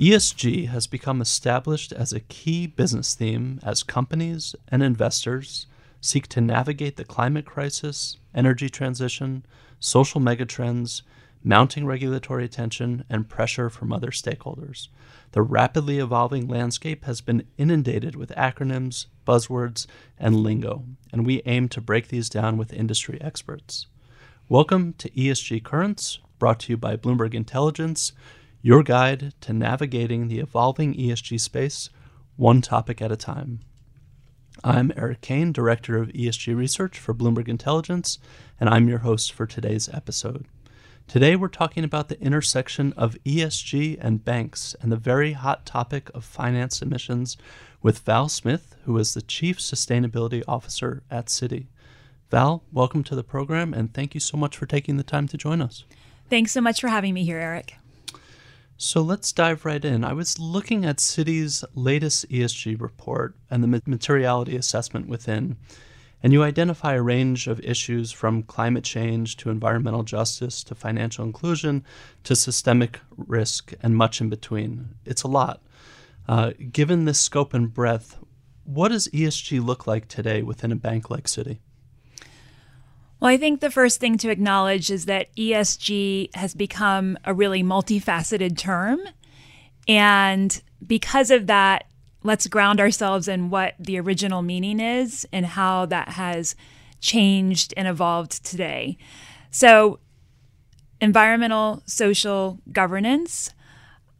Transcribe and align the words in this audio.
ESG 0.00 0.68
has 0.68 0.86
become 0.86 1.20
established 1.20 1.92
as 1.92 2.10
a 2.10 2.20
key 2.20 2.66
business 2.66 3.14
theme 3.14 3.60
as 3.62 3.82
companies 3.82 4.56
and 4.68 4.82
investors 4.82 5.66
seek 6.00 6.26
to 6.28 6.40
navigate 6.40 6.96
the 6.96 7.04
climate 7.04 7.44
crisis, 7.44 8.16
energy 8.34 8.70
transition, 8.70 9.44
social 9.78 10.18
megatrends, 10.18 11.02
mounting 11.44 11.84
regulatory 11.84 12.46
attention, 12.46 13.04
and 13.10 13.28
pressure 13.28 13.68
from 13.68 13.92
other 13.92 14.10
stakeholders. 14.10 14.88
The 15.32 15.42
rapidly 15.42 15.98
evolving 15.98 16.48
landscape 16.48 17.04
has 17.04 17.20
been 17.20 17.46
inundated 17.58 18.16
with 18.16 18.30
acronyms, 18.30 19.04
buzzwords, 19.26 19.86
and 20.18 20.36
lingo, 20.36 20.82
and 21.12 21.26
we 21.26 21.42
aim 21.44 21.68
to 21.68 21.80
break 21.82 22.08
these 22.08 22.30
down 22.30 22.56
with 22.56 22.72
industry 22.72 23.20
experts. 23.20 23.84
Welcome 24.48 24.94
to 24.94 25.10
ESG 25.10 25.62
Currents, 25.62 26.20
brought 26.38 26.60
to 26.60 26.72
you 26.72 26.78
by 26.78 26.96
Bloomberg 26.96 27.34
Intelligence 27.34 28.12
your 28.62 28.82
guide 28.82 29.32
to 29.40 29.54
navigating 29.54 30.28
the 30.28 30.38
evolving 30.38 30.94
ESG 30.94 31.40
space 31.40 31.88
one 32.36 32.60
topic 32.60 33.00
at 33.00 33.10
a 33.10 33.16
time. 33.16 33.60
I'm 34.62 34.92
Eric 34.96 35.22
Kane, 35.22 35.50
Director 35.50 35.96
of 35.96 36.08
ESG 36.08 36.54
Research 36.54 36.98
for 36.98 37.14
Bloomberg 37.14 37.48
Intelligence, 37.48 38.18
and 38.58 38.68
I'm 38.68 38.86
your 38.86 38.98
host 38.98 39.32
for 39.32 39.46
today's 39.46 39.88
episode. 39.88 40.44
Today, 41.08 41.36
we're 41.36 41.48
talking 41.48 41.84
about 41.84 42.08
the 42.08 42.20
intersection 42.20 42.92
of 42.98 43.16
ESG 43.24 43.96
and 43.98 44.24
banks 44.24 44.76
and 44.82 44.92
the 44.92 44.96
very 44.96 45.32
hot 45.32 45.64
topic 45.64 46.10
of 46.12 46.22
finance 46.22 46.82
emissions 46.82 47.38
with 47.80 48.00
Val 48.00 48.28
Smith, 48.28 48.76
who 48.84 48.98
is 48.98 49.14
the 49.14 49.22
Chief 49.22 49.58
Sustainability 49.58 50.42
Officer 50.46 51.02
at 51.10 51.26
Citi. 51.26 51.68
Val, 52.30 52.62
welcome 52.72 53.02
to 53.04 53.16
the 53.16 53.24
program, 53.24 53.72
and 53.72 53.94
thank 53.94 54.12
you 54.12 54.20
so 54.20 54.36
much 54.36 54.54
for 54.54 54.66
taking 54.66 54.98
the 54.98 55.02
time 55.02 55.26
to 55.28 55.38
join 55.38 55.62
us. 55.62 55.84
Thanks 56.28 56.52
so 56.52 56.60
much 56.60 56.82
for 56.82 56.88
having 56.88 57.14
me 57.14 57.24
here, 57.24 57.38
Eric. 57.38 57.79
So 58.82 59.02
let's 59.02 59.30
dive 59.30 59.66
right 59.66 59.84
in. 59.84 60.04
I 60.04 60.14
was 60.14 60.38
looking 60.38 60.86
at 60.86 60.96
Citi's 60.96 61.62
latest 61.74 62.26
ESG 62.30 62.80
report 62.80 63.36
and 63.50 63.62
the 63.62 63.82
materiality 63.84 64.56
assessment 64.56 65.06
within, 65.06 65.58
and 66.22 66.32
you 66.32 66.42
identify 66.42 66.94
a 66.94 67.02
range 67.02 67.46
of 67.46 67.60
issues 67.60 68.10
from 68.10 68.42
climate 68.42 68.82
change 68.82 69.36
to 69.36 69.50
environmental 69.50 70.02
justice 70.02 70.64
to 70.64 70.74
financial 70.74 71.26
inclusion 71.26 71.84
to 72.24 72.34
systemic 72.34 73.00
risk 73.18 73.74
and 73.82 73.96
much 73.96 74.22
in 74.22 74.30
between. 74.30 74.94
It's 75.04 75.24
a 75.24 75.28
lot. 75.28 75.60
Uh, 76.26 76.52
given 76.72 77.04
this 77.04 77.20
scope 77.20 77.52
and 77.52 77.74
breadth, 77.74 78.16
what 78.64 78.88
does 78.88 79.08
ESG 79.08 79.62
look 79.62 79.86
like 79.86 80.08
today 80.08 80.40
within 80.40 80.72
a 80.72 80.76
bank 80.76 81.10
like 81.10 81.24
Citi? 81.24 81.58
Well, 83.20 83.30
I 83.30 83.36
think 83.36 83.60
the 83.60 83.70
first 83.70 84.00
thing 84.00 84.16
to 84.18 84.30
acknowledge 84.30 84.90
is 84.90 85.04
that 85.04 85.34
ESG 85.36 86.34
has 86.34 86.54
become 86.54 87.18
a 87.24 87.34
really 87.34 87.62
multifaceted 87.62 88.56
term. 88.56 89.00
And 89.86 90.60
because 90.86 91.30
of 91.30 91.46
that, 91.46 91.84
let's 92.22 92.46
ground 92.46 92.80
ourselves 92.80 93.28
in 93.28 93.50
what 93.50 93.74
the 93.78 94.00
original 94.00 94.40
meaning 94.40 94.80
is 94.80 95.26
and 95.32 95.44
how 95.44 95.84
that 95.86 96.10
has 96.10 96.54
changed 97.00 97.74
and 97.76 97.86
evolved 97.86 98.42
today. 98.44 98.96
So, 99.50 99.98
environmental, 101.00 101.82
social 101.86 102.58
governance, 102.72 103.52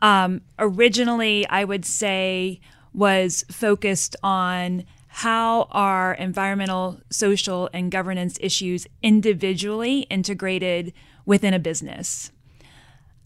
um, 0.03 0.43
originally, 0.59 1.47
I 1.49 1.65
would 1.65 1.85
say, 1.85 2.61
was 2.93 3.45
focused 3.51 4.17
on 4.23 4.85
how 5.13 5.67
are 5.73 6.15
environmental, 6.15 7.01
social, 7.11 7.69
and 7.73 7.91
governance 7.91 8.39
issues 8.41 8.87
individually 9.03 10.01
integrated 10.03 10.93
within 11.27 11.53
a 11.53 11.59
business? 11.59 12.31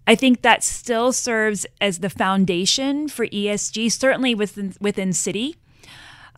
I 0.06 0.14
think 0.14 0.42
that 0.42 0.64
still 0.64 1.12
serves 1.12 1.66
as 1.80 1.98
the 1.98 2.10
foundation 2.10 3.08
for 3.08 3.26
ESG, 3.26 3.92
certainly 3.92 4.34
within 4.34 4.74
within 4.80 5.10
Citi. 5.10 5.56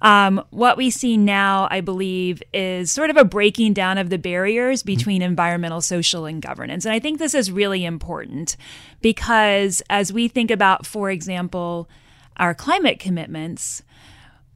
Um, 0.03 0.45
what 0.51 0.77
we 0.77 0.91
see 0.91 1.17
now, 1.17 1.69
I 1.71 1.81
believe, 1.81 2.43
is 2.53 2.91
sort 2.91 3.09
of 3.09 3.17
a 3.17 3.25
breaking 3.25 3.73
down 3.73 3.99
of 3.99 4.11
the 4.11 4.19
barriers 4.19 4.81
mm-hmm. 4.81 4.95
between 4.95 5.23
mm-hmm. 5.23 5.31
environmental, 5.31 5.81
social, 5.81 6.27
and 6.27 6.43
governance. 6.43 6.85
And 6.85 6.93
I 6.93 6.99
think 6.99 7.19
this 7.19 7.35
is 7.35 7.51
really 7.51 7.85
important 7.85 8.57
because 9.01 9.83
as 9.89 10.13
we 10.13 10.29
think 10.29 10.51
about, 10.51 10.87
for 10.87 11.11
example, 11.11 11.89
our 12.37 12.55
climate 12.55 12.99
commitments, 12.99 13.83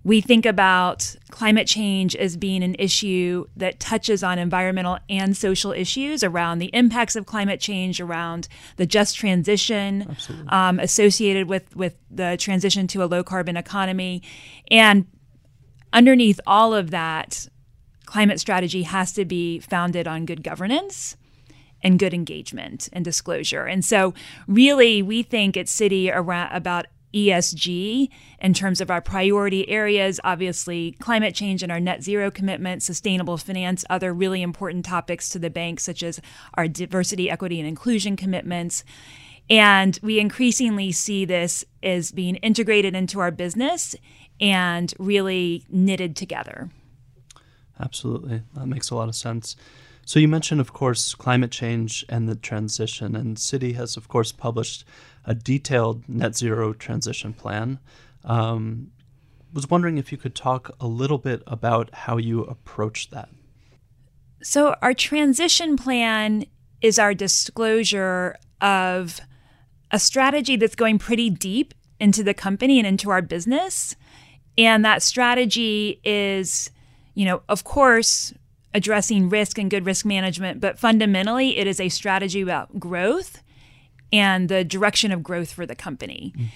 we 0.03 0.21
think 0.21 0.47
about 0.47 1.15
climate 1.31 1.67
change 1.67 2.17
as 2.17 2.37
being 2.37 2.63
an 2.63 2.75
issue 2.79 3.45
that 3.57 3.79
touches 3.79 4.23
on 4.23 4.39
environmental 4.39 4.99
and 5.11 5.37
social 5.37 5.73
issues 5.73 6.25
around 6.25 6.59
the 6.59 6.71
impacts 6.73 7.17
of 7.17 7.27
climate 7.27 7.61
change, 7.61 8.01
around 8.01 8.49
the 8.77 8.87
just 8.87 9.17
transition 9.17 10.17
um, 10.49 10.79
associated 10.79 11.49
with, 11.49 11.77
with 11.77 11.97
the 12.11 12.37
transition 12.39 12.87
to 12.87 13.03
a 13.03 13.07
low 13.07 13.23
carbon 13.23 13.59
economy. 13.59 14.23
And 14.71 15.07
underneath 15.93 16.41
all 16.47 16.73
of 16.73 16.91
that, 16.93 17.49
climate 18.07 18.41
strategy 18.41 18.85
has 18.85 19.13
to 19.13 19.27
be 19.27 19.59
founded 19.61 20.09
on 20.09 20.25
good 20.25 20.43
governance 20.43 21.17
and 21.83 21.99
good 21.99 22.15
engagement 22.15 22.89
and 22.93 23.05
disclosure. 23.05 23.67
And 23.67 23.85
so, 23.85 24.15
really, 24.47 25.03
we 25.03 25.23
think 25.23 25.57
at 25.57 25.67
Citi 25.67 26.11
around, 26.13 26.55
about 26.55 26.87
ESG 27.15 28.09
in 28.41 28.55
terms 28.55 28.81
of 28.81 28.91
our 28.91 29.01
priority 29.01 29.69
areas, 29.69 30.21
obviously 30.25 30.93
climate 30.93 31.35
change 31.35 31.63
and 31.63 31.73
our 31.73 31.81
net 31.81 32.03
zero 32.03 32.31
commitment, 32.31 32.83
sustainable 32.83 33.37
finance, 33.37 33.85
other 33.91 34.13
really 34.13 34.43
important 34.43 34.85
topics 34.85 35.29
to 35.31 35.39
the 35.39 35.51
bank, 35.51 35.81
such 35.81 36.03
as 36.03 36.21
our 36.55 36.69
diversity, 36.69 37.31
equity, 37.31 37.59
and 37.59 37.69
inclusion 37.69 38.17
commitments. 38.17 38.85
And 39.49 39.99
we 40.03 40.21
increasingly 40.21 40.93
see 40.93 41.25
this 41.25 41.65
as 41.83 42.13
being 42.13 42.37
integrated 42.37 42.95
into 42.95 43.19
our 43.19 43.33
business 43.33 43.97
and 44.41 44.95
really 44.99 45.65
knitted 45.69 46.15
together. 46.15 46.71
Absolutely. 47.81 48.43
That 48.55 48.67
makes 48.67 48.91
a 48.91 48.95
lot 48.95 49.09
of 49.09 49.17
sense. 49.17 49.57
So 50.11 50.19
you 50.19 50.27
mentioned, 50.27 50.61
of 50.61 50.73
course, 50.73 51.15
climate 51.15 51.53
change 51.53 52.05
and 52.09 52.29
the 52.29 52.35
transition, 52.35 53.15
and 53.15 53.37
Citi 53.37 53.77
has, 53.77 53.97
of 53.97 54.09
course, 54.09 54.33
published 54.33 54.85
a 55.25 55.37
detailed 55.37 56.09
net 56.09 56.37
zero 56.37 56.73
transition 56.73 57.33
plan. 57.33 57.79
Um, 58.25 58.91
was 59.53 59.71
wondering 59.71 59.99
if 59.99 60.11
you 60.11 60.19
could 60.19 60.35
talk 60.35 60.75
a 60.81 60.89
little 60.89 61.19
bit 61.19 61.45
about 61.47 61.95
how 61.95 62.17
you 62.17 62.43
approach 62.43 63.11
that. 63.11 63.29
So, 64.43 64.75
our 64.83 64.95
transition 64.95 65.77
plan 65.77 66.45
is 66.81 66.99
our 66.99 67.15
disclosure 67.15 68.35
of 68.61 69.21
a 69.93 70.01
strategy 70.01 70.57
that's 70.57 70.75
going 70.75 70.99
pretty 70.99 71.31
deep 71.31 71.73
into 72.01 72.25
the 72.25 72.35
company 72.35 72.81
and 72.81 72.87
into 72.89 73.11
our 73.11 73.23
business. 73.23 73.95
And 74.59 74.85
that 74.85 75.05
strategy 75.05 76.01
is, 76.03 76.73
you 77.15 77.27
know, 77.27 77.43
of 77.49 77.63
course, 77.63 78.35
addressing 78.75 79.29
risk 79.29 79.59
and 79.59 79.71
good 79.71 79.87
risk 79.87 80.05
management, 80.05 80.61
but 80.61 80.79
fundamentally, 80.79 81.59
it 81.59 81.67
is 81.67 81.81
a 81.81 81.89
strategy 81.89 82.41
about 82.41 82.79
growth 82.79 83.43
and 84.13 84.49
the 84.49 84.65
direction 84.65 85.13
of 85.13 85.23
growth 85.23 85.53
for 85.53 85.67
the 85.67 85.75
company. 85.75 86.33
Mm. 86.37 86.47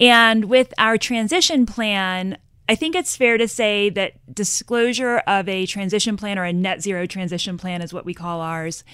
And 0.00 0.44
with 0.46 0.72
our 0.78 0.96
transition 0.96 1.66
plan, 1.66 2.38
I 2.68 2.74
think 2.74 2.94
it's 2.94 3.16
fair 3.16 3.36
to 3.36 3.48
say 3.48 3.90
that 3.90 4.12
disclosure 4.34 5.18
of 5.26 5.48
a 5.48 5.66
transition 5.66 6.16
plan 6.16 6.38
or 6.38 6.44
a 6.44 6.52
net 6.52 6.82
zero 6.82 7.06
transition 7.06 7.58
plan 7.58 7.82
is 7.82 7.92
what 7.92 8.04
we 8.04 8.14
call 8.14 8.40
ours 8.40 8.84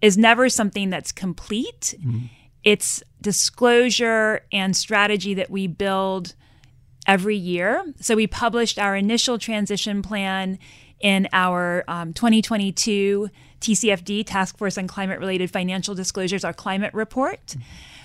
is 0.00 0.16
never 0.16 0.48
something 0.48 0.90
that's 0.90 1.12
complete. 1.12 1.94
Mm. 2.04 2.30
It's 2.64 3.02
disclosure 3.20 4.42
and 4.52 4.76
strategy 4.76 5.34
that 5.34 5.50
we 5.50 5.66
build 5.66 6.34
every 7.06 7.36
year. 7.36 7.84
So 8.00 8.16
we 8.16 8.26
published 8.26 8.78
our 8.78 8.94
initial 8.96 9.38
transition 9.38 10.02
plan 10.02 10.58
in 11.00 11.28
our 11.32 11.84
um, 11.88 12.12
2022 12.12 13.28
TCFD, 13.60 14.24
Task 14.26 14.56
Force 14.56 14.78
on 14.78 14.86
Climate 14.86 15.18
Related 15.18 15.50
Financial 15.50 15.94
Disclosures, 15.94 16.44
our 16.44 16.52
climate 16.52 16.94
report. 16.94 17.56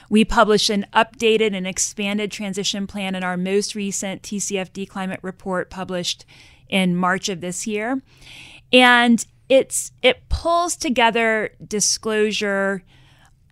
We 0.09 0.25
published 0.25 0.69
an 0.69 0.85
updated 0.93 1.55
and 1.55 1.65
expanded 1.65 2.31
transition 2.31 2.87
plan 2.87 3.15
in 3.15 3.23
our 3.23 3.37
most 3.37 3.75
recent 3.75 4.21
TCFD 4.21 4.87
climate 4.87 5.19
report 5.21 5.69
published 5.69 6.25
in 6.69 6.95
March 6.95 7.29
of 7.29 7.41
this 7.41 7.65
year. 7.65 8.01
And 8.71 9.25
it's 9.49 9.91
it 10.01 10.27
pulls 10.29 10.75
together 10.75 11.51
disclosure 11.65 12.83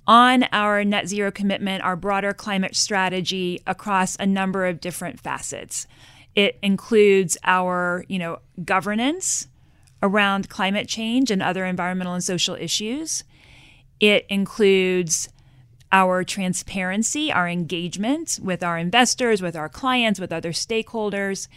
on 0.08 0.44
our 0.52 0.84
net 0.84 1.08
zero 1.08 1.32
commitment, 1.32 1.84
our 1.84 1.96
broader 1.96 2.34
climate 2.34 2.76
strategy 2.76 3.62
across 3.68 4.16
a 4.18 4.26
number 4.26 4.66
of 4.66 4.82
different 4.82 5.20
facets. 5.20 5.88
It 6.36 6.58
includes 6.62 7.38
our, 7.44 8.06
you 8.08 8.20
know, 8.20 8.40
governance 8.64 9.48
around 10.04 10.50
climate 10.50 10.88
change 10.88 11.30
and 11.30 11.42
other 11.42 11.66
environmental 11.66 12.14
and 12.14 12.24
social 12.24 12.56
issues. 12.56 13.24
It 14.00 14.26
includes 14.30 15.30
our 15.92 16.24
transparency, 16.24 17.32
our 17.32 17.48
engagement 17.48 18.40
with 18.42 18.64
our 18.64 18.78
investors, 18.78 19.42
with 19.42 19.56
our 19.56 19.70
clients, 19.70 20.20
with 20.20 20.32
other 20.32 20.52
stakeholders. 20.52 21.48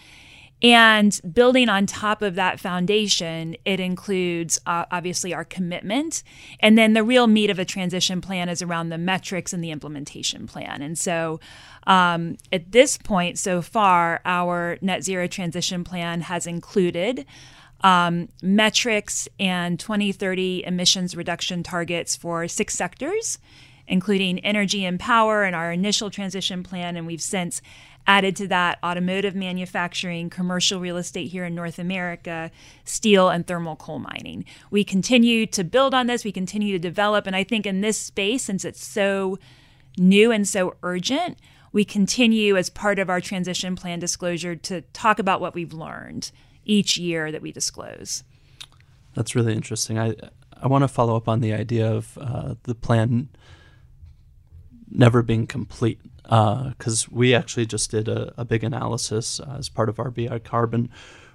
And 0.62 1.20
building 1.30 1.68
on 1.68 1.86
top 1.86 2.22
of 2.22 2.36
that 2.36 2.58
foundation, 2.58 3.56
it 3.64 3.80
includes 3.80 4.58
uh, 4.66 4.86
obviously 4.90 5.34
our 5.34 5.44
commitment. 5.44 6.22
And 6.60 6.78
then 6.78 6.94
the 6.94 7.02
real 7.02 7.26
meat 7.26 7.50
of 7.50 7.58
a 7.58 7.64
transition 7.64 8.20
plan 8.20 8.48
is 8.48 8.62
around 8.62 8.88
the 8.88 8.98
metrics 8.98 9.52
and 9.52 9.62
the 9.62 9.70
implementation 9.70 10.46
plan. 10.46 10.80
And 10.80 10.98
so 10.98 11.38
um, 11.86 12.36
at 12.52 12.72
this 12.72 12.96
point, 12.96 13.38
so 13.38 13.62
far, 13.62 14.20
our 14.24 14.78
net 14.80 15.04
zero 15.04 15.26
transition 15.26 15.84
plan 15.84 16.22
has 16.22 16.46
included 16.46 17.26
um, 17.82 18.28
metrics 18.42 19.28
and 19.38 19.78
2030 19.78 20.64
emissions 20.64 21.14
reduction 21.14 21.62
targets 21.62 22.16
for 22.16 22.48
six 22.48 22.74
sectors, 22.74 23.38
including 23.86 24.38
energy 24.40 24.84
and 24.84 24.98
power 24.98 25.44
and 25.44 25.54
our 25.54 25.70
initial 25.70 26.10
transition 26.10 26.62
plan. 26.62 26.96
And 26.96 27.06
we've 27.06 27.20
since 27.20 27.60
added 28.06 28.36
to 28.36 28.48
that 28.48 28.78
automotive 28.82 29.34
manufacturing, 29.34 30.30
commercial 30.30 30.80
real 30.80 30.96
estate 30.96 31.30
here 31.30 31.44
in 31.44 31.54
North 31.54 31.78
America, 31.78 32.50
steel, 32.84 33.28
and 33.28 33.46
thermal 33.46 33.76
coal 33.76 33.98
mining. 33.98 34.44
We 34.70 34.84
continue 34.84 35.46
to 35.46 35.64
build 35.64 35.94
on 35.94 36.06
this, 36.06 36.24
we 36.24 36.32
continue 36.32 36.72
to 36.72 36.78
develop. 36.78 37.26
And 37.26 37.36
I 37.36 37.44
think 37.44 37.66
in 37.66 37.80
this 37.80 37.98
space, 37.98 38.44
since 38.44 38.64
it's 38.64 38.84
so 38.84 39.38
new 39.96 40.32
and 40.32 40.46
so 40.48 40.76
urgent, 40.82 41.38
we 41.74 41.84
continue 41.84 42.56
as 42.56 42.70
part 42.70 43.00
of 43.00 43.10
our 43.10 43.20
transition 43.20 43.74
plan 43.74 43.98
disclosure 43.98 44.54
to 44.54 44.80
talk 44.92 45.18
about 45.18 45.40
what 45.40 45.54
we've 45.54 45.72
learned 45.72 46.30
each 46.64 46.96
year 46.96 47.32
that 47.32 47.42
we 47.42 47.50
disclose. 47.50 48.22
That's 49.14 49.34
really 49.34 49.52
interesting. 49.52 49.98
I 49.98 50.14
I 50.62 50.68
want 50.68 50.82
to 50.82 50.88
follow 50.88 51.16
up 51.16 51.28
on 51.28 51.40
the 51.40 51.52
idea 51.52 51.92
of 51.92 52.16
uh, 52.18 52.54
the 52.62 52.76
plan 52.76 53.28
never 54.88 55.20
being 55.20 55.46
complete 55.48 56.00
because 56.22 57.04
uh, 57.06 57.10
we 57.10 57.34
actually 57.34 57.66
just 57.66 57.90
did 57.90 58.08
a, 58.08 58.32
a 58.38 58.44
big 58.44 58.62
analysis 58.62 59.40
uh, 59.40 59.56
as 59.58 59.68
part 59.68 59.88
of 59.88 59.98
our 59.98 60.10
BI 60.10 60.38
carbon 60.38 60.88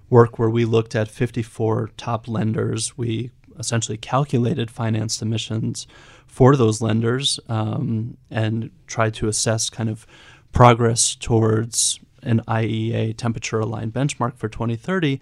work 0.09 0.39
where 0.39 0.50
we 0.50 0.63
looked 0.63 0.95
at 0.95 1.09
54 1.09 1.91
top 1.97 2.27
lenders. 2.30 2.97
We 2.97 3.31
essentially 3.59 3.97
calculated 3.97 4.71
financed 4.71 5.21
emissions 5.21 5.86
for 6.25 6.56
those 6.56 6.81
lenders 6.81 7.39
um, 7.50 8.18
and 8.31 8.71
tried 8.88 9.13
to 9.15 9.27
assess 9.27 9.69
kind 9.69 9.89
of 9.89 10.07
progress 10.51 11.16
towards 11.16 12.00
an 12.24 12.42
IEA 12.48 13.16
temperature 13.16 13.60
aligned 13.60 13.94
benchmark 13.94 14.36
for 14.38 14.50
2030. 14.50 15.19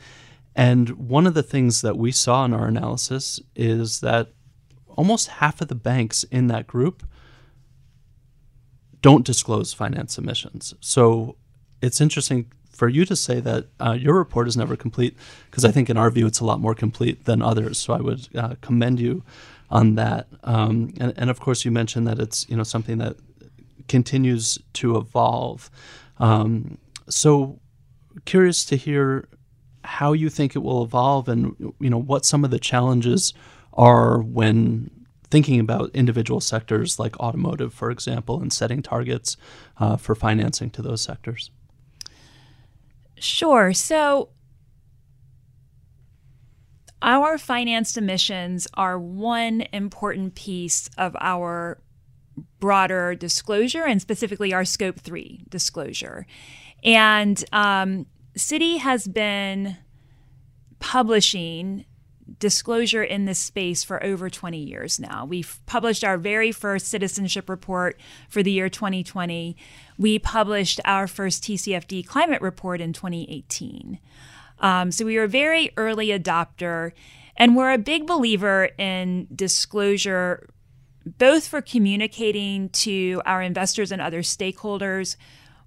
And 0.56 0.90
one 0.92 1.28
of 1.28 1.36
the 1.36 1.44
things 1.44 1.82
that 1.82 1.98
we 1.98 2.12
saw 2.12 2.46
in 2.46 2.54
our 2.54 2.68
analysis 2.68 3.40
is 3.56 4.00
that 4.02 4.30
almost 4.88 5.28
half 5.28 5.62
of 5.62 5.68
the 5.68 5.76
banks 5.76 6.24
in 6.26 6.48
that 6.48 6.66
group 6.66 7.04
don't 9.02 9.26
disclose 9.26 9.74
finance 9.74 10.18
emissions. 10.18 10.74
So 10.80 11.36
it's 11.82 12.02
interesting 12.02 12.52
for 12.72 12.88
you 12.88 13.06
to 13.06 13.16
say 13.16 13.40
that 13.40 13.68
uh, 13.80 13.98
your 14.00 14.16
report 14.16 14.48
is 14.48 14.58
never 14.58 14.76
complete 14.76 15.16
because 15.50 15.66
I 15.66 15.72
think 15.72 15.90
in 15.90 15.98
our 15.98 16.10
view 16.10 16.28
it's 16.28 16.40
a 16.40 16.46
lot 16.46 16.60
more 16.60 16.76
complete 16.76 17.26
than 17.26 17.42
others. 17.42 17.78
So 17.78 17.94
I 17.94 18.02
would 18.02 18.28
uh, 18.36 18.56
commend 18.62 19.00
you 19.00 19.24
on 19.70 19.96
that. 19.96 20.28
Um, 20.44 20.94
and, 21.00 21.14
and, 21.18 21.30
of 21.30 21.40
course, 21.40 21.66
you 21.66 21.72
mentioned 21.72 22.08
that 22.08 22.20
it's 22.20 22.48
you 22.50 22.56
know 22.56 22.64
something 22.64 23.00
that 23.00 23.18
continues 23.88 24.58
to 24.74 24.98
evolve. 24.98 25.70
Um, 26.18 26.78
so, 27.10 27.60
curious 28.26 28.66
to 28.66 28.76
hear 28.76 29.28
how 29.84 30.14
you 30.14 30.30
think 30.30 30.56
it 30.56 30.60
will 30.60 30.84
evolve, 30.84 31.30
and 31.30 31.56
you 31.80 31.90
know 31.90 32.02
what 32.02 32.26
some 32.26 32.44
of 32.44 32.52
the 32.52 32.60
challenges 32.60 33.34
are 33.74 34.22
when 34.22 34.90
thinking 35.30 35.60
about 35.60 35.92
individual 35.94 36.40
sectors 36.40 37.00
like 37.00 37.20
automotive, 37.20 37.74
for 37.74 37.92
example, 37.92 38.42
and 38.42 38.52
setting 38.52 38.82
targets 38.82 39.38
uh, 39.78 39.98
for 39.98 40.16
financing 40.16 40.70
to 40.72 40.82
those 40.82 41.02
sectors. 41.02 41.52
Sure. 43.20 43.74
So, 43.74 44.30
our 47.02 47.38
financed 47.38 47.98
emissions 47.98 48.68
are 48.74 48.98
one 49.00 49.66
important 49.74 50.36
piece 50.36 50.90
of 50.98 51.16
our 51.20 51.80
broader 52.60 53.16
disclosure 53.16 53.84
and 53.84 54.02
specifically 54.02 54.54
our 54.54 54.66
scope 54.66 55.00
three 55.00 55.44
disclosure. 55.50 56.26
And 56.84 57.44
um, 57.52 58.06
Citi 58.38 58.80
has 58.80 59.08
been 59.08 59.78
publishing 60.80 61.86
disclosure 62.40 63.04
in 63.04 63.26
this 63.26 63.40
space 63.40 63.84
for 63.84 64.04
over 64.04 64.30
20 64.30 64.58
years 64.58 65.00
now. 65.00 65.26
We've 65.26 65.60
published 65.66 66.04
our 66.04 66.18
very 66.18 66.52
first 66.52 66.88
citizenship 66.88 67.50
report 67.50 68.00
for 68.30 68.44
the 68.44 68.52
year 68.52 68.70
2020. 68.70 69.56
We 69.98 70.20
published 70.20 70.80
our 70.86 71.08
first 71.08 71.44
TCFD 71.44 72.06
climate 72.06 72.42
report 72.42 72.82
in 72.82 72.94
2018. 72.94 74.00
Um, 74.60 74.92
so 74.92 75.06
we 75.06 75.18
were 75.18 75.24
a 75.24 75.30
very 75.30 75.72
early 75.78 76.08
adopter, 76.08 76.92
and 77.38 77.56
we're 77.56 77.72
a 77.72 77.78
big 77.78 78.08
believer 78.08 78.70
in 78.78 79.28
disclosure, 79.34 80.50
both 81.18 81.48
for 81.48 81.62
communicating 81.62 82.70
to 82.70 83.22
our 83.26 83.42
investors 83.42 83.92
and 83.92 84.02
other 84.02 84.22
stakeholders 84.22 85.16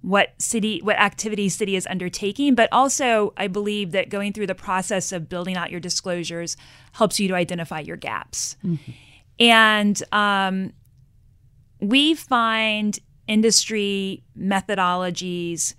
what 0.01 0.37
Citi 0.39 0.81
what 0.83 0.97
activities 0.97 1.57
Citi 1.57 1.77
is 1.77 1.87
undertaking 1.87 2.55
but 2.55 2.67
also 2.71 3.33
i 3.37 3.47
believe 3.47 3.91
that 3.91 4.09
going 4.09 4.33
through 4.33 4.47
the 4.47 4.55
process 4.55 5.11
of 5.11 5.29
building 5.29 5.55
out 5.55 5.71
your 5.71 5.79
disclosures 5.79 6.57
helps 6.93 7.19
you 7.19 7.27
to 7.27 7.35
identify 7.35 7.79
your 7.79 7.97
gaps 7.97 8.57
mm-hmm. 8.65 8.91
and 9.39 10.03
um, 10.11 10.73
we 11.79 12.15
find 12.15 12.99
industry 13.27 14.23
methodologies 14.37 15.75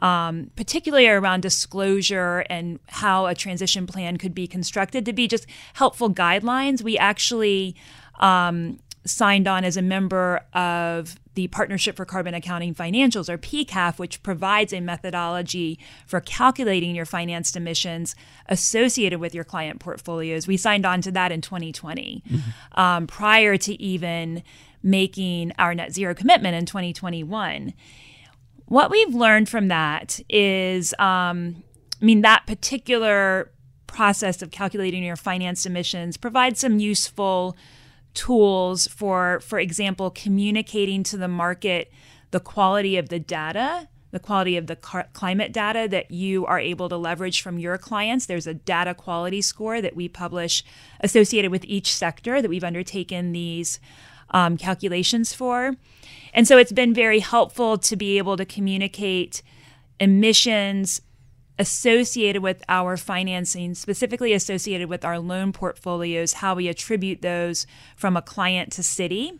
um, 0.00 0.50
particularly 0.56 1.06
around 1.06 1.42
disclosure 1.42 2.44
and 2.50 2.78
how 2.88 3.26
a 3.26 3.34
transition 3.34 3.86
plan 3.86 4.16
could 4.16 4.34
be 4.34 4.46
constructed 4.46 5.06
to 5.06 5.12
be 5.12 5.26
just 5.26 5.46
helpful 5.74 6.12
guidelines 6.12 6.82
we 6.82 6.98
actually 6.98 7.74
um, 8.20 8.78
signed 9.04 9.48
on 9.48 9.64
as 9.64 9.76
a 9.76 9.82
member 9.82 10.40
of 10.52 11.16
the 11.34 11.48
Partnership 11.48 11.96
for 11.96 12.04
Carbon 12.04 12.34
Accounting 12.34 12.74
Financials, 12.74 13.28
or 13.28 13.38
PCAF, 13.38 13.98
which 13.98 14.22
provides 14.22 14.72
a 14.72 14.80
methodology 14.80 15.78
for 16.06 16.20
calculating 16.20 16.94
your 16.94 17.06
financed 17.06 17.56
emissions 17.56 18.14
associated 18.48 19.18
with 19.18 19.34
your 19.34 19.44
client 19.44 19.80
portfolios. 19.80 20.46
We 20.46 20.56
signed 20.56 20.84
on 20.84 21.00
to 21.02 21.12
that 21.12 21.32
in 21.32 21.40
2020, 21.40 22.22
mm-hmm. 22.28 22.80
um, 22.80 23.06
prior 23.06 23.56
to 23.56 23.82
even 23.82 24.42
making 24.82 25.52
our 25.58 25.74
net 25.74 25.92
zero 25.92 26.14
commitment 26.14 26.54
in 26.54 26.66
2021. 26.66 27.72
What 28.66 28.90
we've 28.90 29.14
learned 29.14 29.48
from 29.48 29.68
that 29.68 30.20
is, 30.28 30.92
um, 30.98 31.62
I 32.00 32.04
mean, 32.04 32.22
that 32.22 32.46
particular 32.46 33.50
process 33.86 34.42
of 34.42 34.50
calculating 34.50 35.02
your 35.02 35.16
financed 35.16 35.66
emissions 35.66 36.16
provides 36.16 36.60
some 36.60 36.78
useful 36.78 37.56
tools 38.14 38.86
for, 38.86 39.40
for 39.40 39.58
example, 39.58 40.10
communicating 40.10 41.02
to 41.04 41.16
the 41.16 41.28
market 41.28 41.90
the 42.30 42.40
quality 42.40 42.96
of 42.96 43.08
the 43.08 43.18
data, 43.18 43.88
the 44.10 44.18
quality 44.18 44.56
of 44.56 44.66
the 44.66 44.76
car- 44.76 45.08
climate 45.12 45.52
data 45.52 45.86
that 45.90 46.10
you 46.10 46.44
are 46.46 46.58
able 46.58 46.88
to 46.88 46.96
leverage 46.96 47.40
from 47.40 47.58
your 47.58 47.78
clients. 47.78 48.26
There's 48.26 48.46
a 48.46 48.54
data 48.54 48.94
quality 48.94 49.42
score 49.42 49.80
that 49.80 49.96
we 49.96 50.08
publish 50.08 50.64
associated 51.00 51.50
with 51.50 51.64
each 51.64 51.92
sector 51.92 52.42
that 52.42 52.48
we've 52.48 52.64
undertaken 52.64 53.32
these 53.32 53.80
um, 54.30 54.56
calculations 54.56 55.32
for. 55.32 55.76
And 56.34 56.48
so 56.48 56.58
it's 56.58 56.72
been 56.72 56.94
very 56.94 57.20
helpful 57.20 57.78
to 57.78 57.96
be 57.96 58.18
able 58.18 58.36
to 58.36 58.44
communicate 58.44 59.42
emissions 60.00 61.00
associated 61.62 62.42
with 62.42 62.60
our 62.68 62.96
financing, 62.96 63.72
specifically 63.74 64.32
associated 64.32 64.88
with 64.88 65.04
our 65.04 65.20
loan 65.20 65.52
portfolios, 65.52 66.32
how 66.34 66.56
we 66.56 66.66
attribute 66.66 67.22
those 67.22 67.68
from 67.94 68.16
a 68.16 68.22
client 68.22 68.72
to 68.72 68.82
Citi. 68.82 69.38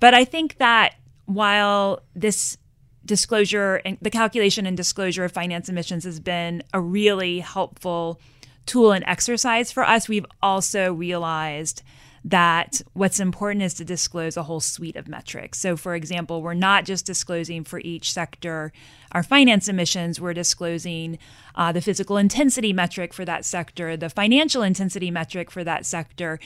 But 0.00 0.12
I 0.12 0.26
think 0.26 0.58
that 0.58 0.96
while 1.24 2.02
this 2.14 2.58
disclosure 3.06 3.76
and 3.86 3.96
the 4.02 4.10
calculation 4.10 4.66
and 4.66 4.76
disclosure 4.76 5.24
of 5.24 5.32
finance 5.32 5.70
emissions 5.70 6.04
has 6.04 6.20
been 6.20 6.62
a 6.74 6.80
really 6.80 7.40
helpful 7.40 8.20
tool 8.66 8.92
and 8.92 9.02
exercise 9.06 9.72
for 9.72 9.84
us, 9.84 10.10
we've 10.10 10.26
also 10.42 10.92
realized 10.92 11.82
that 12.24 12.80
what's 12.92 13.20
important 13.20 13.62
is 13.62 13.74
to 13.74 13.84
disclose 13.84 14.36
a 14.36 14.42
whole 14.42 14.60
suite 14.60 14.96
of 14.96 15.08
metrics. 15.08 15.58
So, 15.58 15.76
for 15.76 15.94
example, 15.94 16.42
we're 16.42 16.54
not 16.54 16.84
just 16.84 17.06
disclosing 17.06 17.64
for 17.64 17.80
each 17.80 18.12
sector 18.12 18.72
our 19.12 19.22
finance 19.22 19.68
emissions, 19.68 20.20
we're 20.20 20.34
disclosing 20.34 21.18
uh, 21.54 21.72
the 21.72 21.80
physical 21.80 22.18
intensity 22.18 22.72
metric 22.72 23.14
for 23.14 23.24
that 23.24 23.44
sector, 23.44 23.96
the 23.96 24.10
financial 24.10 24.62
intensity 24.62 25.10
metric 25.10 25.50
for 25.50 25.64
that 25.64 25.86
sector. 25.86 26.38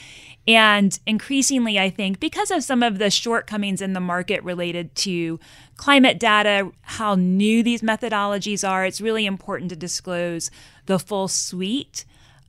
And 0.47 0.99
increasingly, 1.07 1.79
I 1.79 1.91
think, 1.91 2.21
because 2.21 2.50
of 2.50 2.62
some 2.62 2.83
of 2.83 2.99
the 2.99 3.11
shortcomings 3.11 3.83
in 3.83 3.95
the 3.95 4.00
market 4.00 4.43
related 4.45 4.95
to 4.97 5.41
climate 5.76 6.21
data, 6.21 6.71
how 6.83 7.17
new 7.17 7.62
these 7.62 7.83
methodologies 7.83 8.69
are, 8.69 8.87
it's 8.87 9.00
really 9.00 9.26
important 9.26 9.71
to 9.71 9.76
disclose 9.76 10.50
the 10.87 10.99
full 10.99 11.29
suite 11.29 12.05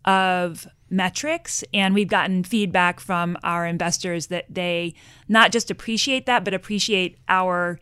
of 0.06 0.68
metrics. 0.90 1.64
And 1.74 1.94
we've 1.94 2.08
gotten 2.08 2.44
feedback 2.44 3.00
from 3.00 3.38
our 3.44 3.66
investors 3.66 4.28
that 4.28 4.46
they 4.50 4.94
not 5.28 5.52
just 5.52 5.72
appreciate 5.72 6.26
that, 6.28 6.44
but 6.46 6.54
appreciate 6.54 7.18
our, 7.28 7.80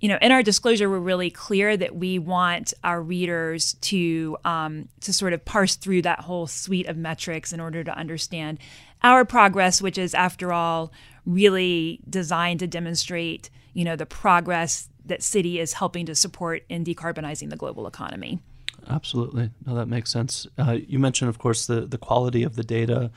you 0.00 0.08
know, 0.08 0.18
in 0.20 0.32
our 0.32 0.42
disclosure, 0.42 0.90
we're 0.90 0.98
really 0.98 1.30
clear 1.30 1.76
that 1.76 1.94
we 1.94 2.18
want 2.18 2.74
our 2.82 3.00
readers 3.00 3.74
to 3.74 4.36
um, 4.44 4.88
to 5.00 5.12
sort 5.12 5.32
of 5.32 5.44
parse 5.44 5.76
through 5.76 6.02
that 6.02 6.20
whole 6.20 6.48
suite 6.48 6.86
of 6.88 6.96
metrics 6.96 7.52
in 7.52 7.60
order 7.60 7.84
to 7.84 7.96
understand 7.96 8.58
our 9.04 9.24
progress, 9.24 9.80
which 9.80 9.98
is, 9.98 10.14
after 10.14 10.52
all, 10.52 10.92
really 11.24 12.00
designed 12.08 12.60
to 12.60 12.66
demonstrate, 12.66 13.48
you 13.74 13.84
know, 13.84 13.94
the 13.96 14.06
progress 14.06 14.88
that 15.04 15.20
Citi 15.20 15.58
is 15.58 15.74
helping 15.74 16.06
to 16.06 16.14
support 16.14 16.64
in 16.68 16.84
decarbonizing 16.84 17.50
the 17.50 17.56
global 17.56 17.86
economy. 17.86 18.40
Absolutely. 18.88 19.50
No, 19.66 19.74
that 19.74 19.86
makes 19.86 20.10
sense. 20.10 20.46
Uh, 20.58 20.78
you 20.86 20.98
mentioned, 20.98 21.28
of 21.28 21.38
course, 21.38 21.66
the, 21.66 21.82
the 21.82 21.98
quality 21.98 22.42
of 22.42 22.56
the 22.56 22.64
data, 22.64 23.10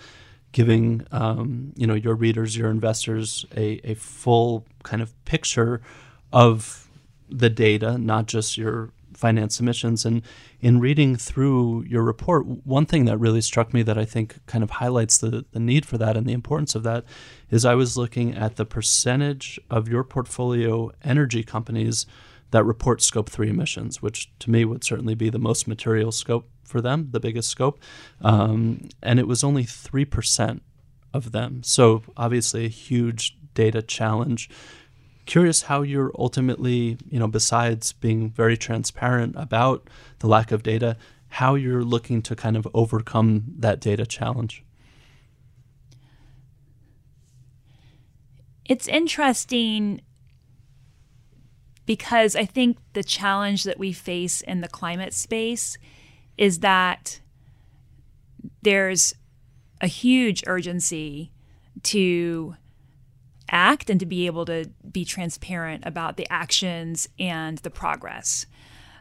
giving 0.51 1.05
um, 1.11 1.73
you 1.75 1.87
know 1.87 1.95
your 1.95 2.15
readers, 2.15 2.55
your 2.55 2.69
investors, 2.69 3.45
a, 3.55 3.79
a 3.83 3.95
full 3.95 4.65
kind 4.83 5.01
of 5.01 5.13
picture 5.25 5.81
of 6.31 6.87
the 7.29 7.49
data, 7.49 7.97
not 7.97 8.27
just 8.27 8.57
your 8.57 8.91
financed 9.13 9.59
emissions. 9.59 10.05
And 10.05 10.21
in 10.61 10.79
reading 10.79 11.15
through 11.15 11.83
your 11.83 12.03
report, 12.03 12.45
one 12.45 12.85
thing 12.85 13.05
that 13.05 13.17
really 13.17 13.41
struck 13.41 13.73
me 13.73 13.81
that 13.83 13.97
I 13.97 14.05
think 14.05 14.45
kind 14.45 14.63
of 14.63 14.71
highlights 14.71 15.17
the, 15.17 15.45
the 15.51 15.59
need 15.59 15.85
for 15.85 15.97
that 15.97 16.17
and 16.17 16.27
the 16.27 16.33
importance 16.33 16.75
of 16.75 16.83
that 16.83 17.05
is 17.49 17.65
I 17.65 17.75
was 17.75 17.97
looking 17.97 18.35
at 18.35 18.57
the 18.57 18.65
percentage 18.65 19.59
of 19.69 19.87
your 19.87 20.03
portfolio 20.03 20.91
energy 21.03 21.43
companies 21.43 22.05
that 22.51 22.63
report 22.63 23.01
scope 23.01 23.29
3 23.29 23.49
emissions, 23.49 24.01
which 24.01 24.31
to 24.39 24.49
me 24.49 24.65
would 24.65 24.83
certainly 24.83 25.15
be 25.15 25.29
the 25.29 25.39
most 25.39 25.67
material 25.67 26.11
scope 26.11 26.49
for 26.63 26.81
them, 26.81 27.09
the 27.11 27.19
biggest 27.19 27.49
scope. 27.49 27.79
Um, 28.21 28.89
and 29.01 29.19
it 29.19 29.27
was 29.27 29.43
only 29.43 29.63
3% 29.63 30.61
of 31.13 31.31
them. 31.31 31.63
So 31.63 32.03
obviously 32.17 32.65
a 32.65 32.69
huge 32.69 33.37
data 33.53 33.81
challenge. 33.81 34.49
Curious 35.25 35.63
how 35.63 35.81
you're 35.81 36.11
ultimately, 36.19 36.97
you 37.09 37.19
know, 37.19 37.27
besides 37.27 37.93
being 37.93 38.29
very 38.29 38.57
transparent 38.57 39.35
about 39.37 39.89
the 40.19 40.27
lack 40.27 40.51
of 40.51 40.61
data, 40.61 40.97
how 41.29 41.55
you're 41.55 41.83
looking 41.83 42.21
to 42.21 42.35
kind 42.35 42.55
of 42.55 42.67
overcome 42.73 43.45
that 43.57 43.79
data 43.79 44.05
challenge. 44.05 44.63
It's 48.65 48.87
interesting 48.87 50.01
because 51.85 52.35
I 52.35 52.45
think 52.45 52.77
the 52.93 53.03
challenge 53.03 53.63
that 53.63 53.79
we 53.79 53.93
face 53.93 54.41
in 54.41 54.61
the 54.61 54.67
climate 54.67 55.13
space 55.13 55.77
is 56.37 56.59
that 56.59 57.19
there's 58.61 59.13
a 59.81 59.87
huge 59.87 60.43
urgency 60.47 61.31
to 61.83 62.55
act 63.49 63.89
and 63.89 63.99
to 63.99 64.05
be 64.05 64.25
able 64.25 64.45
to 64.45 64.69
be 64.91 65.05
transparent 65.05 65.85
about 65.85 66.17
the 66.17 66.27
actions 66.31 67.07
and 67.19 67.59
the 67.59 67.69
progress. 67.69 68.45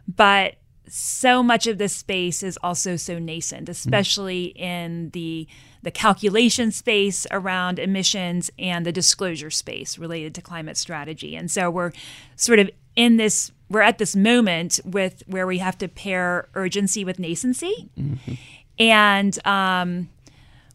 But 0.07 0.57
so 0.89 1.43
much 1.43 1.67
of 1.67 1.79
this 1.79 1.95
space 1.95 2.43
is 2.43 2.59
also 2.63 2.97
so 2.97 3.19
nascent, 3.19 3.69
especially 3.69 4.55
mm. 4.57 4.61
in 4.61 5.11
the 5.11 5.49
the 5.83 5.91
calculation 5.91 6.71
space 6.71 7.27
around 7.31 7.79
emissions 7.79 8.51
and 8.59 8.87
the 8.87 8.93
disclosure 8.93 9.51
space 9.51 9.99
related 9.99 10.35
to 10.35 10.41
climate 10.41 10.79
strategy. 10.79 11.37
And 11.37 11.51
so 11.51 11.71
we're 11.71 11.93
sort 12.37 12.59
of 12.59 12.71
in 12.97 13.17
this 13.17 13.53
we're 13.69 13.83
at 13.83 13.99
this 13.99 14.15
moment 14.15 14.81
with 14.85 15.23
where 15.27 15.47
we 15.47 15.59
have 15.59 15.77
to 15.79 15.89
pair 15.89 16.49
urgency 16.55 17.05
with 17.05 17.19
nascency. 17.19 17.89
Mm-hmm. 17.99 18.35
And 18.79 19.47
um, 19.47 20.09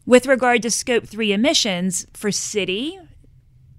with 0.06 0.26
regard 0.26 0.62
to 0.62 0.70
scope 0.70 1.06
three 1.06 1.32
emissions 1.32 2.06
for 2.14 2.30
Citi, 2.30 2.98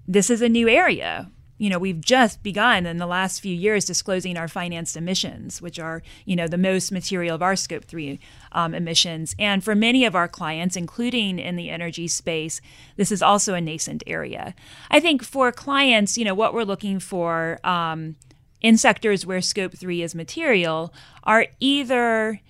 this 0.06 0.30
is 0.30 0.42
a 0.42 0.48
new 0.48 0.68
area 0.68 1.30
you 1.62 1.70
know, 1.70 1.78
we've 1.78 2.00
just 2.00 2.42
begun 2.42 2.86
in 2.86 2.96
the 2.96 3.06
last 3.06 3.40
few 3.40 3.54
years 3.54 3.84
disclosing 3.84 4.36
our 4.36 4.48
financed 4.48 4.96
emissions, 4.96 5.62
which 5.62 5.78
are, 5.78 6.02
you 6.24 6.34
know, 6.34 6.48
the 6.48 6.58
most 6.58 6.90
material 6.90 7.36
of 7.36 7.40
our 7.40 7.54
scope 7.54 7.84
three 7.84 8.18
um, 8.50 8.74
emissions. 8.74 9.36
And 9.38 9.62
for 9.62 9.76
many 9.76 10.04
of 10.04 10.16
our 10.16 10.26
clients, 10.26 10.74
including 10.74 11.38
in 11.38 11.54
the 11.54 11.70
energy 11.70 12.08
space, 12.08 12.60
this 12.96 13.12
is 13.12 13.22
also 13.22 13.54
a 13.54 13.60
nascent 13.60 14.02
area. 14.08 14.56
I 14.90 14.98
think 14.98 15.22
for 15.22 15.52
clients, 15.52 16.18
you 16.18 16.24
know, 16.24 16.34
what 16.34 16.52
we're 16.52 16.64
looking 16.64 16.98
for 16.98 17.60
um, 17.62 18.16
in 18.60 18.76
sectors 18.76 19.24
where 19.24 19.40
scope 19.40 19.74
three 19.78 20.02
is 20.02 20.16
material 20.16 20.92
are 21.22 21.46
either 21.60 22.40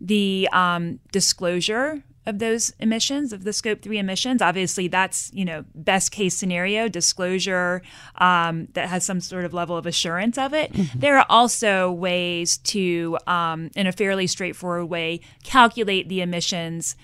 the 0.00 0.48
um, 0.52 1.00
disclosure 1.10 2.04
of 2.26 2.38
those 2.38 2.70
emissions 2.78 3.32
of 3.32 3.44
the 3.44 3.52
scope 3.52 3.82
3 3.82 3.98
emissions. 3.98 4.42
Obviously 4.42 4.88
that's 4.88 5.30
you 5.32 5.44
know 5.44 5.64
best 5.74 6.12
case 6.12 6.36
scenario 6.36 6.88
disclosure 6.88 7.82
um, 8.16 8.68
that 8.74 8.88
has 8.88 9.04
some 9.04 9.20
sort 9.20 9.44
of 9.44 9.54
level 9.54 9.76
of 9.76 9.86
assurance 9.86 10.36
of 10.38 10.52
it. 10.52 10.72
Mm-hmm. 10.72 10.98
there 10.98 11.18
are 11.18 11.26
also 11.28 11.90
ways 11.90 12.58
to 12.58 13.18
um, 13.26 13.70
in 13.74 13.86
a 13.86 13.92
fairly 13.92 14.26
straightforward 14.26 14.88
way 14.88 15.20
calculate 15.42 16.08
the 16.08 16.20
emissions 16.20 16.96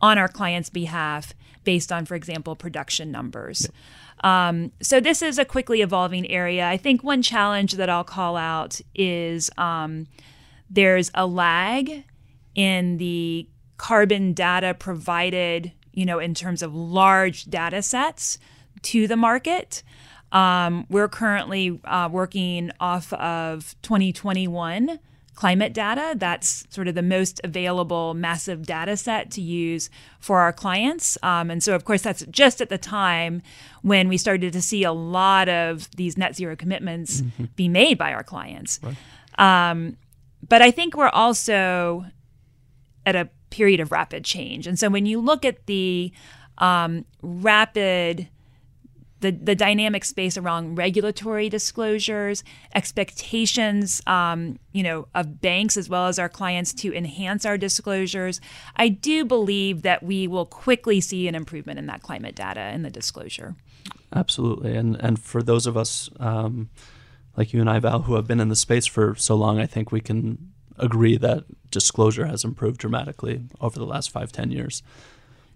on 0.00 0.18
our 0.18 0.28
clients 0.28 0.70
behalf 0.70 1.32
based 1.64 1.90
on 1.90 2.04
for 2.04 2.14
example 2.14 2.54
production 2.54 3.10
numbers. 3.10 3.68
Um, 4.22 4.72
so 4.80 4.98
this 5.00 5.20
is 5.20 5.38
a 5.38 5.44
quickly 5.44 5.82
evolving 5.82 6.30
area. 6.30 6.66
I 6.66 6.76
think 6.76 7.02
one 7.02 7.22
challenge 7.22 7.72
that 7.72 7.88
i'll 7.88 8.04
call 8.04 8.36
out 8.36 8.80
is 8.94 9.50
um, 9.56 10.06
there's 10.68 11.10
a 11.14 11.26
lag 11.26 12.04
in 12.54 12.96
the 12.98 13.48
carbon 13.76 14.32
data 14.32 14.74
provided, 14.74 15.72
you 15.92 16.04
know, 16.04 16.18
in 16.18 16.34
terms 16.34 16.62
of 16.62 16.74
large 16.74 17.44
data 17.44 17.82
sets 17.82 18.38
to 18.82 19.06
the 19.06 19.16
market. 19.16 19.82
Um, 20.32 20.86
we're 20.90 21.08
currently 21.08 21.80
uh, 21.84 22.08
working 22.10 22.72
off 22.80 23.12
of 23.12 23.74
2021 23.82 24.98
climate 25.36 25.72
data. 25.72 26.14
That's 26.16 26.66
sort 26.70 26.88
of 26.88 26.94
the 26.94 27.02
most 27.02 27.40
available 27.44 28.14
massive 28.14 28.66
data 28.66 28.96
set 28.96 29.30
to 29.32 29.40
use 29.40 29.88
for 30.18 30.40
our 30.40 30.52
clients. 30.52 31.16
Um, 31.22 31.50
and 31.50 31.62
so, 31.62 31.74
of 31.74 31.84
course, 31.84 32.02
that's 32.02 32.24
just 32.30 32.60
at 32.60 32.70
the 32.70 32.78
time 32.78 33.42
when 33.82 34.08
we 34.08 34.16
started 34.16 34.52
to 34.54 34.62
see 34.62 34.82
a 34.82 34.92
lot 34.92 35.48
of 35.48 35.88
these 35.96 36.18
net 36.18 36.34
zero 36.34 36.56
commitments 36.56 37.20
mm-hmm. 37.20 37.44
be 37.54 37.68
made 37.68 37.98
by 37.98 38.12
our 38.12 38.24
clients. 38.24 38.80
Right. 38.82 38.96
Um, 39.70 39.98
but 40.48 40.62
I 40.62 40.70
think 40.70 40.96
we're 40.96 41.08
also 41.08 42.06
at 43.04 43.14
a 43.14 43.28
period 43.50 43.80
of 43.80 43.92
rapid 43.92 44.24
change. 44.24 44.66
And 44.66 44.78
so 44.78 44.88
when 44.88 45.06
you 45.06 45.20
look 45.20 45.44
at 45.44 45.66
the 45.66 46.12
um, 46.58 47.04
rapid 47.22 48.28
the, 49.20 49.30
the 49.30 49.54
dynamic 49.54 50.04
space 50.04 50.36
around 50.36 50.76
regulatory 50.76 51.48
disclosures, 51.48 52.44
expectations, 52.74 54.02
um, 54.06 54.58
you 54.72 54.82
know, 54.82 55.08
of 55.14 55.40
banks 55.40 55.76
as 55.76 55.88
well 55.88 56.06
as 56.06 56.18
our 56.18 56.28
clients 56.28 56.74
to 56.74 56.94
enhance 56.94 57.46
our 57.46 57.56
disclosures. 57.56 58.40
I 58.76 58.88
do 58.88 59.24
believe 59.24 59.82
that 59.82 60.02
we 60.02 60.28
will 60.28 60.44
quickly 60.44 61.00
see 61.00 61.28
an 61.28 61.34
improvement 61.34 61.78
in 61.78 61.86
that 61.86 62.02
climate 62.02 62.34
data 62.34 62.60
and 62.60 62.84
the 62.84 62.90
disclosure. 62.90 63.56
Absolutely, 64.14 64.76
and 64.76 64.96
and 64.96 65.18
for 65.18 65.42
those 65.42 65.66
of 65.66 65.76
us 65.76 66.10
um, 66.20 66.68
like 67.36 67.52
you 67.52 67.60
and 67.60 67.70
I, 67.70 67.78
Val, 67.78 68.02
who 68.02 68.14
have 68.14 68.26
been 68.26 68.40
in 68.40 68.48
the 68.48 68.56
space 68.56 68.86
for 68.86 69.14
so 69.16 69.34
long, 69.34 69.58
I 69.58 69.66
think 69.66 69.90
we 69.90 70.00
can 70.00 70.52
agree 70.78 71.16
that 71.18 71.44
disclosure 71.70 72.26
has 72.26 72.44
improved 72.44 72.78
dramatically 72.78 73.42
over 73.60 73.78
the 73.78 73.86
last 73.86 74.10
five, 74.10 74.32
ten 74.32 74.50
years. 74.50 74.82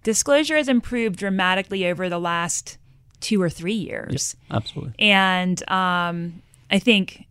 Disclosure 0.02 0.56
has 0.56 0.68
improved 0.68 1.18
dramatically 1.18 1.86
over 1.86 2.08
the 2.08 2.18
last 2.18 2.78
two 3.20 3.40
or 3.40 3.50
three 3.50 3.74
years. 3.74 4.34
absolutely. 4.50 4.94
And 4.98 5.68
um, 5.70 6.42
I 6.70 6.78
think 6.78 7.26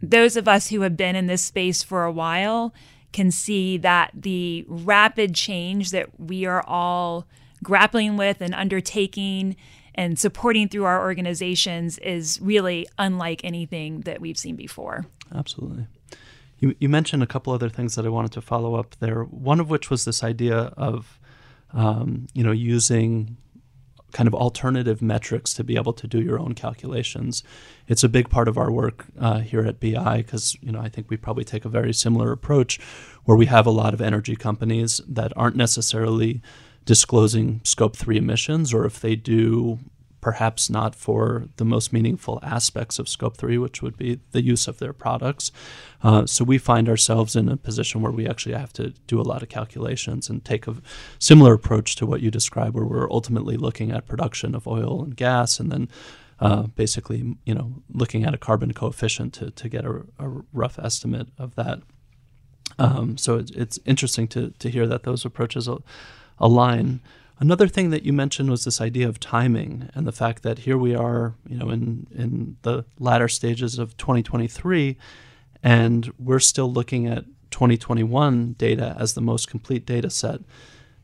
those 0.00 0.36
of 0.36 0.48
us 0.48 0.68
who 0.68 0.82
have 0.82 0.96
been 0.96 1.16
in 1.16 1.26
this 1.26 1.42
space 1.42 1.82
for 1.82 2.04
a 2.04 2.12
while 2.12 2.74
can 3.12 3.30
see 3.30 3.76
that 3.78 4.10
the 4.14 4.64
rapid 4.68 5.34
change 5.34 5.90
that 5.90 6.08
we 6.18 6.46
are 6.46 6.64
all 6.66 7.26
grappling 7.62 8.16
with 8.16 8.40
and 8.40 8.54
undertaking 8.54 9.56
and 9.94 10.18
supporting 10.18 10.68
through 10.68 10.84
our 10.84 11.00
organizations 11.00 11.98
is 11.98 12.40
really 12.40 12.86
unlike 12.98 13.44
anything 13.44 14.00
that 14.02 14.20
we've 14.20 14.38
seen 14.38 14.56
before. 14.56 15.06
Absolutely. 15.34 15.86
You, 16.62 16.74
you 16.78 16.88
mentioned 16.88 17.22
a 17.22 17.26
couple 17.26 17.52
other 17.52 17.68
things 17.68 17.96
that 17.96 18.06
I 18.06 18.08
wanted 18.08 18.32
to 18.32 18.40
follow 18.40 18.76
up 18.76 18.94
there. 19.00 19.24
One 19.24 19.60
of 19.60 19.68
which 19.68 19.90
was 19.90 20.04
this 20.04 20.22
idea 20.22 20.72
of 20.76 21.18
um, 21.72 22.26
you 22.34 22.44
know, 22.44 22.52
using 22.52 23.36
kind 24.12 24.26
of 24.26 24.34
alternative 24.34 25.00
metrics 25.00 25.54
to 25.54 25.64
be 25.64 25.76
able 25.76 25.94
to 25.94 26.06
do 26.06 26.20
your 26.20 26.38
own 26.38 26.54
calculations. 26.54 27.42
It's 27.88 28.04
a 28.04 28.08
big 28.08 28.28
part 28.28 28.46
of 28.46 28.58
our 28.58 28.70
work 28.70 29.06
uh, 29.18 29.40
here 29.40 29.62
at 29.62 29.80
BI 29.80 30.18
because 30.18 30.56
you 30.60 30.70
know 30.70 30.80
I 30.80 30.88
think 30.88 31.08
we 31.08 31.16
probably 31.16 31.44
take 31.44 31.64
a 31.64 31.70
very 31.70 31.94
similar 31.94 32.30
approach, 32.30 32.78
where 33.24 33.36
we 33.36 33.46
have 33.46 33.66
a 33.66 33.70
lot 33.70 33.94
of 33.94 34.00
energy 34.00 34.36
companies 34.36 35.00
that 35.08 35.32
aren't 35.36 35.56
necessarily 35.56 36.42
disclosing 36.84 37.60
scope 37.64 37.96
three 37.96 38.18
emissions, 38.18 38.74
or 38.74 38.84
if 38.84 39.00
they 39.00 39.16
do, 39.16 39.78
perhaps 40.22 40.70
not 40.70 40.94
for 40.94 41.48
the 41.56 41.64
most 41.64 41.92
meaningful 41.92 42.38
aspects 42.42 42.98
of 42.98 43.08
scope 43.08 43.36
three, 43.36 43.58
which 43.58 43.82
would 43.82 43.96
be 43.96 44.20
the 44.30 44.42
use 44.42 44.68
of 44.68 44.78
their 44.78 44.92
products. 44.92 45.52
Uh, 46.02 46.24
so 46.24 46.44
we 46.44 46.58
find 46.58 46.88
ourselves 46.88 47.36
in 47.36 47.48
a 47.48 47.56
position 47.56 48.00
where 48.00 48.12
we 48.12 48.26
actually 48.26 48.54
have 48.54 48.72
to 48.72 48.90
do 49.08 49.20
a 49.20 49.28
lot 49.32 49.42
of 49.42 49.48
calculations 49.48 50.30
and 50.30 50.44
take 50.44 50.68
a 50.68 50.76
similar 51.18 51.52
approach 51.52 51.96
to 51.96 52.06
what 52.06 52.20
you 52.20 52.30
described, 52.30 52.74
where 52.74 52.86
we're 52.86 53.10
ultimately 53.10 53.56
looking 53.56 53.90
at 53.90 54.06
production 54.06 54.54
of 54.54 54.66
oil 54.66 55.02
and 55.02 55.16
gas 55.16 55.60
and 55.60 55.72
then 55.72 55.88
uh, 56.38 56.62
basically, 56.62 57.36
you 57.44 57.54
know, 57.54 57.72
looking 57.92 58.24
at 58.24 58.34
a 58.34 58.38
carbon 58.38 58.72
coefficient 58.72 59.34
to, 59.34 59.50
to 59.50 59.68
get 59.68 59.84
a, 59.84 60.04
a 60.20 60.28
rough 60.52 60.78
estimate 60.78 61.28
of 61.36 61.56
that. 61.56 61.80
Um, 62.78 63.18
so 63.18 63.38
it's, 63.38 63.50
it's 63.50 63.78
interesting 63.84 64.28
to, 64.28 64.50
to 64.60 64.70
hear 64.70 64.86
that 64.86 65.02
those 65.02 65.24
approaches 65.24 65.68
align. 66.38 67.00
Another 67.38 67.66
thing 67.66 67.90
that 67.90 68.04
you 68.04 68.12
mentioned 68.12 68.50
was 68.50 68.64
this 68.64 68.80
idea 68.80 69.08
of 69.08 69.18
timing 69.18 69.88
and 69.94 70.06
the 70.06 70.12
fact 70.12 70.42
that 70.42 70.60
here 70.60 70.78
we 70.78 70.94
are, 70.94 71.34
you 71.46 71.56
know, 71.56 71.70
in 71.70 72.06
in 72.14 72.56
the 72.62 72.84
latter 72.98 73.28
stages 73.28 73.78
of 73.78 73.96
2023, 73.96 74.96
and 75.62 76.12
we're 76.18 76.38
still 76.38 76.72
looking 76.72 77.06
at 77.06 77.24
2021 77.50 78.54
data 78.54 78.96
as 78.98 79.14
the 79.14 79.20
most 79.20 79.48
complete 79.48 79.86
data 79.86 80.10
set. 80.10 80.40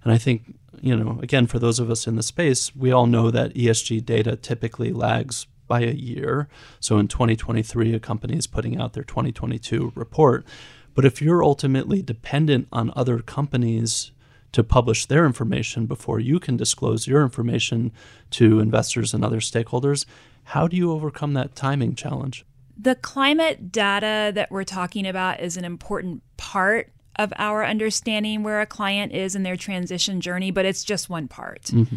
And 0.04 0.12
I 0.12 0.18
think, 0.18 0.54
you 0.80 0.96
know, 0.96 1.18
again, 1.20 1.46
for 1.46 1.58
those 1.58 1.78
of 1.78 1.90
us 1.90 2.06
in 2.06 2.16
the 2.16 2.22
space, 2.22 2.74
we 2.74 2.92
all 2.92 3.06
know 3.06 3.30
that 3.30 3.54
ESG 3.54 4.04
data 4.04 4.36
typically 4.36 4.92
lags 4.92 5.46
by 5.66 5.80
a 5.80 5.92
year. 5.92 6.48
So 6.80 6.98
in 6.98 7.08
2023, 7.08 7.94
a 7.94 8.00
company 8.00 8.36
is 8.36 8.46
putting 8.46 8.80
out 8.80 8.94
their 8.94 9.04
2022 9.04 9.92
report. 9.94 10.46
But 10.94 11.04
if 11.04 11.22
you're 11.22 11.44
ultimately 11.44 12.02
dependent 12.02 12.68
on 12.72 12.92
other 12.96 13.20
companies 13.20 14.10
to 14.52 14.64
publish 14.64 15.06
their 15.06 15.26
information 15.26 15.86
before 15.86 16.20
you 16.20 16.38
can 16.40 16.56
disclose 16.56 17.06
your 17.06 17.22
information 17.22 17.92
to 18.30 18.60
investors 18.60 19.12
and 19.12 19.24
other 19.24 19.40
stakeholders. 19.40 20.06
How 20.44 20.66
do 20.66 20.76
you 20.76 20.92
overcome 20.92 21.34
that 21.34 21.54
timing 21.54 21.94
challenge? 21.94 22.44
The 22.80 22.94
climate 22.94 23.72
data 23.72 24.32
that 24.34 24.50
we're 24.50 24.64
talking 24.64 25.06
about 25.06 25.40
is 25.40 25.56
an 25.56 25.64
important 25.64 26.22
part 26.36 26.92
of 27.16 27.32
our 27.36 27.64
understanding 27.64 28.44
where 28.44 28.60
a 28.60 28.66
client 28.66 29.12
is 29.12 29.34
in 29.34 29.42
their 29.42 29.56
transition 29.56 30.20
journey, 30.20 30.50
but 30.50 30.64
it's 30.64 30.84
just 30.84 31.10
one 31.10 31.26
part. 31.26 31.62
Mm-hmm. 31.64 31.96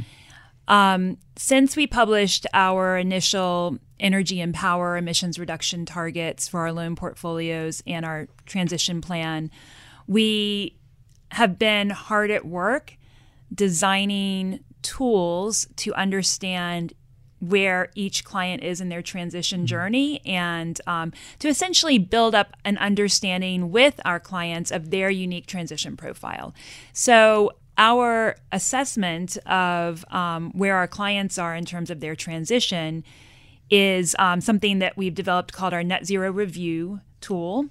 Um, 0.68 1.18
since 1.36 1.76
we 1.76 1.86
published 1.86 2.48
our 2.54 2.98
initial 2.98 3.78
energy 4.00 4.42
and 4.42 4.54
power 4.54 4.98
emissions 4.98 5.38
reduction 5.38 5.86
targets 5.86 6.48
for 6.48 6.62
our 6.62 6.72
loan 6.72 6.96
portfolios 6.96 7.84
and 7.86 8.06
our 8.06 8.28
transition 8.46 9.02
plan, 9.02 9.52
we 10.08 10.78
have 11.32 11.58
been 11.58 11.90
hard 11.90 12.32
at 12.32 12.46
work 12.46 12.98
designing 13.54 14.64
tools 14.82 15.68
to 15.76 15.94
understand 15.94 16.94
where 17.40 17.90
each 17.96 18.24
client 18.24 18.64
is 18.64 18.80
in 18.80 18.90
their 18.90 19.02
transition 19.02 19.62
mm-hmm. 19.62 19.66
journey 19.66 20.22
and 20.26 20.80
um, 20.86 21.12
to 21.40 21.48
essentially 21.48 21.98
build 21.98 22.36
up 22.36 22.56
an 22.64 22.78
understanding 22.78 23.72
with 23.72 24.00
our 24.06 24.20
clients 24.20 24.72
of 24.72 24.92
their 24.92 25.10
unique 25.10 25.48
transition 25.48 25.98
profile. 25.98 26.54
So, 26.94 27.52
our 27.78 28.36
assessment 28.52 29.38
of 29.48 30.06
um, 30.12 30.52
where 30.52 30.76
our 30.76 30.88
clients 30.88 31.40
are 31.40 31.56
in 31.56 31.66
terms 31.66 31.90
of 31.90 32.00
their 32.00 32.16
transition 32.16 33.04
is 33.72 34.16
um, 34.20 34.42
something 34.42 34.80
that 34.80 34.98
we've 34.98 35.16
developed 35.16 35.54
called 35.54 35.74
our 35.74 35.82
Net 35.82 36.06
Zero 36.06 36.32
Review 36.32 37.00
tool. 37.22 37.68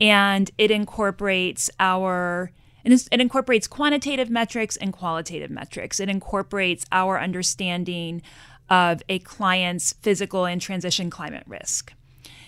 And 0.00 0.50
it 0.58 0.70
incorporates 0.70 1.70
our 1.78 2.50
and 2.86 2.94
it 2.94 3.20
incorporates 3.20 3.66
quantitative 3.66 4.30
metrics 4.30 4.76
and 4.76 4.92
qualitative 4.92 5.50
metrics. 5.50 5.98
It 5.98 6.08
incorporates 6.08 6.86
our 6.92 7.20
understanding 7.20 8.22
of 8.70 9.02
a 9.08 9.18
client's 9.18 9.92
physical 9.94 10.44
and 10.44 10.60
transition 10.60 11.10
climate 11.10 11.42
risk. 11.46 11.92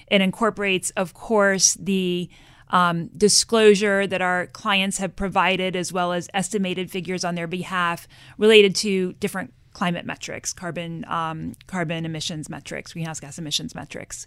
It 0.06 0.20
incorporates, 0.20 0.90
of 0.90 1.12
course, 1.12 1.74
the 1.74 2.30
um, 2.70 3.08
disclosure 3.16 4.06
that 4.06 4.22
our 4.22 4.46
clients 4.46 4.98
have 4.98 5.16
provided, 5.16 5.74
as 5.74 5.92
well 5.92 6.12
as 6.12 6.28
estimated 6.32 6.90
figures 6.90 7.24
on 7.24 7.34
their 7.34 7.46
behalf 7.48 8.06
related 8.36 8.76
to 8.76 9.14
different 9.14 9.52
climate 9.72 10.06
metrics, 10.06 10.52
carbon 10.52 11.04
um, 11.08 11.54
carbon 11.66 12.04
emissions 12.04 12.48
metrics, 12.48 12.92
greenhouse 12.92 13.20
gas 13.20 13.38
emissions 13.38 13.74
metrics. 13.74 14.26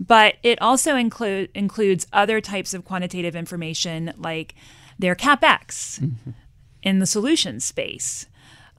But 0.00 0.36
it 0.42 0.60
also 0.60 0.96
include 0.96 1.50
includes 1.54 2.06
other 2.12 2.40
types 2.40 2.74
of 2.74 2.84
quantitative 2.84 3.36
information 3.36 4.12
like 4.16 4.54
their 4.98 5.14
capex 5.14 6.00
mm-hmm. 6.00 6.30
in 6.82 6.98
the 6.98 7.06
solution 7.06 7.60
space. 7.60 8.26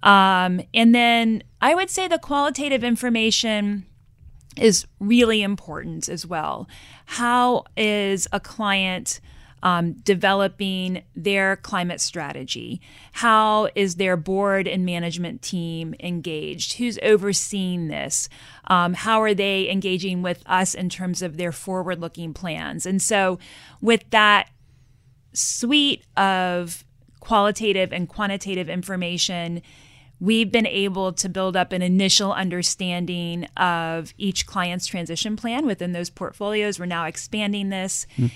Um, 0.04 0.62
and 0.74 0.94
then 0.94 1.44
I 1.62 1.76
would 1.76 1.90
say 1.90 2.08
the 2.08 2.20
qualitative 2.20 2.84
information 2.84 3.86
is 4.58 4.86
really 5.00 5.42
important 5.42 6.10
as 6.10 6.26
well. 6.26 6.68
How 7.06 7.64
is 7.76 8.28
a 8.32 8.40
client 8.40 9.20
um, 9.64 9.94
developing 9.94 11.04
their 11.16 11.56
climate 11.56 12.02
strategy? 12.02 12.82
How 13.14 13.70
is 13.76 13.96
their 13.96 14.18
board 14.18 14.68
and 14.68 14.86
management 14.86 15.42
team 15.42 15.96
engaged? 16.02 16.74
Who's 16.74 17.00
overseeing 17.02 17.88
this? 17.88 18.28
Um, 18.68 18.94
how 18.94 19.22
are 19.22 19.34
they 19.34 19.70
engaging 19.70 20.22
with 20.22 20.44
us 20.46 20.76
in 20.76 20.90
terms 20.90 21.22
of 21.22 21.38
their 21.38 21.54
forward 21.54 22.02
looking 22.02 22.34
plans? 22.34 22.86
And 22.86 23.02
so, 23.02 23.40
with 23.80 24.04
that 24.10 24.50
suite 25.34 26.04
of 26.18 26.84
qualitative 27.20 27.94
and 27.94 28.08
quantitative 28.10 28.70
information, 28.70 29.62
we've 30.20 30.52
been 30.52 30.68
able 30.68 31.14
to 31.14 31.30
build 31.30 31.56
up 31.56 31.72
an 31.72 31.82
initial 31.82 32.34
understanding 32.34 33.46
of 33.58 34.14
each 34.18 34.46
client's 34.46 34.86
transition 34.86 35.36
plan 35.36 35.66
within 35.66 35.92
those 35.92 36.10
portfolios. 36.10 36.80
We're 36.80 36.86
now 36.86 37.06
expanding 37.06 37.70
this. 37.70 38.08
Mm. 38.18 38.32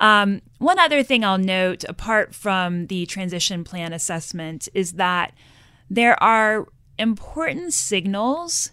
Um, 0.00 0.42
one 0.58 0.78
other 0.78 1.02
thing 1.02 1.24
I'll 1.24 1.38
note, 1.38 1.84
apart 1.88 2.34
from 2.34 2.86
the 2.86 3.06
transition 3.06 3.62
plan 3.62 3.92
assessment, 3.92 4.68
is 4.74 4.94
that 4.94 5.32
there 5.88 6.20
are 6.22 6.66
important 6.98 7.72
signals 7.72 8.72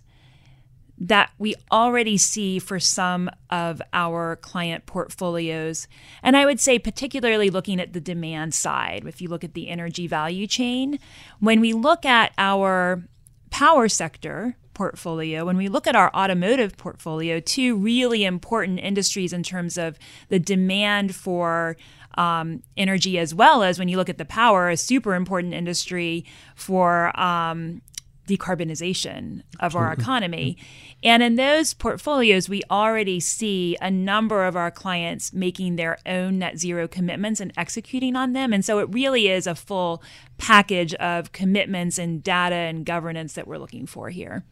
that 0.99 1.31
we 1.38 1.55
already 1.71 2.17
see 2.17 2.59
for 2.59 2.79
some 2.79 3.29
of 3.49 3.81
our 3.93 4.35
client 4.38 4.85
portfolios. 4.85 5.88
And 6.21 6.35
I 6.35 6.45
would 6.45 6.59
say, 6.59 6.77
particularly 6.77 7.49
looking 7.49 7.79
at 7.79 7.93
the 7.93 8.01
demand 8.01 8.53
side, 8.53 9.05
if 9.07 9.21
you 9.21 9.29
look 9.29 9.43
at 9.43 9.53
the 9.53 9.69
energy 9.69 10.07
value 10.07 10.45
chain, 10.45 10.99
when 11.39 11.62
we 11.62 11.73
look 11.73 12.05
at 12.05 12.33
our 12.38 13.03
power 13.49 13.88
sector 13.88 14.57
portfolio, 14.73 15.45
when 15.45 15.57
we 15.57 15.67
look 15.67 15.88
at 15.88 15.95
our 15.95 16.13
automotive 16.13 16.77
portfolio, 16.77 17.39
two 17.39 17.75
really 17.77 18.23
important 18.23 18.79
industries 18.79 19.33
in 19.33 19.43
terms 19.43 19.77
of 19.77 19.97
the 20.27 20.39
demand 20.39 21.15
for 21.15 21.77
um, 22.15 22.63
energy, 22.75 23.17
as 23.17 23.33
well 23.33 23.63
as 23.63 23.79
when 23.79 23.88
you 23.88 23.97
look 23.97 24.09
at 24.09 24.17
the 24.17 24.25
power, 24.25 24.69
a 24.69 24.77
super 24.77 25.15
important 25.15 25.53
industry 25.53 26.25
for 26.55 27.17
um, 27.19 27.81
decarbonization 28.30 29.42
of 29.60 29.76
our 29.76 29.92
economy. 29.92 30.58
And 31.04 31.24
in 31.24 31.36
those 31.36 31.74
portfolios, 31.74 32.48
we 32.48 32.62
already 32.70 33.20
see 33.20 33.78
a 33.82 33.89
number 33.89 34.46
of 34.46 34.56
our 34.56 34.70
clients 34.70 35.34
making 35.34 35.76
their 35.76 35.98
own 36.06 36.39
net 36.39 36.60
zero 36.60 36.88
commitments 36.88 37.39
and 37.39 37.54
executing 37.58 38.15
on 38.15 38.34
them. 38.34 38.54
And 38.54 38.63
so 38.63 38.80
it 38.80 38.89
really 38.92 39.28
is 39.28 39.48
a 39.48 39.56
full 39.56 40.04
package 40.38 40.94
of 40.96 41.32
commitments 41.32 41.98
and 41.98 42.24
data 42.24 42.56
and 42.56 42.86
governance 42.86 43.34
that 43.34 43.48
we're 43.48 43.58
looking 43.58 43.86
for 43.86 44.10
here. 44.10 44.44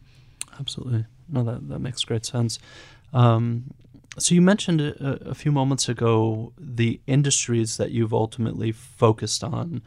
Absolutely. 0.58 1.04
No, 1.28 1.44
that, 1.44 1.68
that 1.68 1.78
makes 1.78 2.02
great 2.04 2.26
sense. 2.26 2.58
Um, 3.12 3.74
so 4.18 4.34
you 4.34 4.42
mentioned 4.42 4.80
a, 4.80 5.30
a 5.30 5.34
few 5.34 5.52
moments 5.52 5.88
ago 5.88 6.52
the 6.58 7.00
industries 7.06 7.76
that 7.76 7.90
you've 7.90 8.14
ultimately 8.14 8.72
focused 8.72 9.44
on 9.44 9.82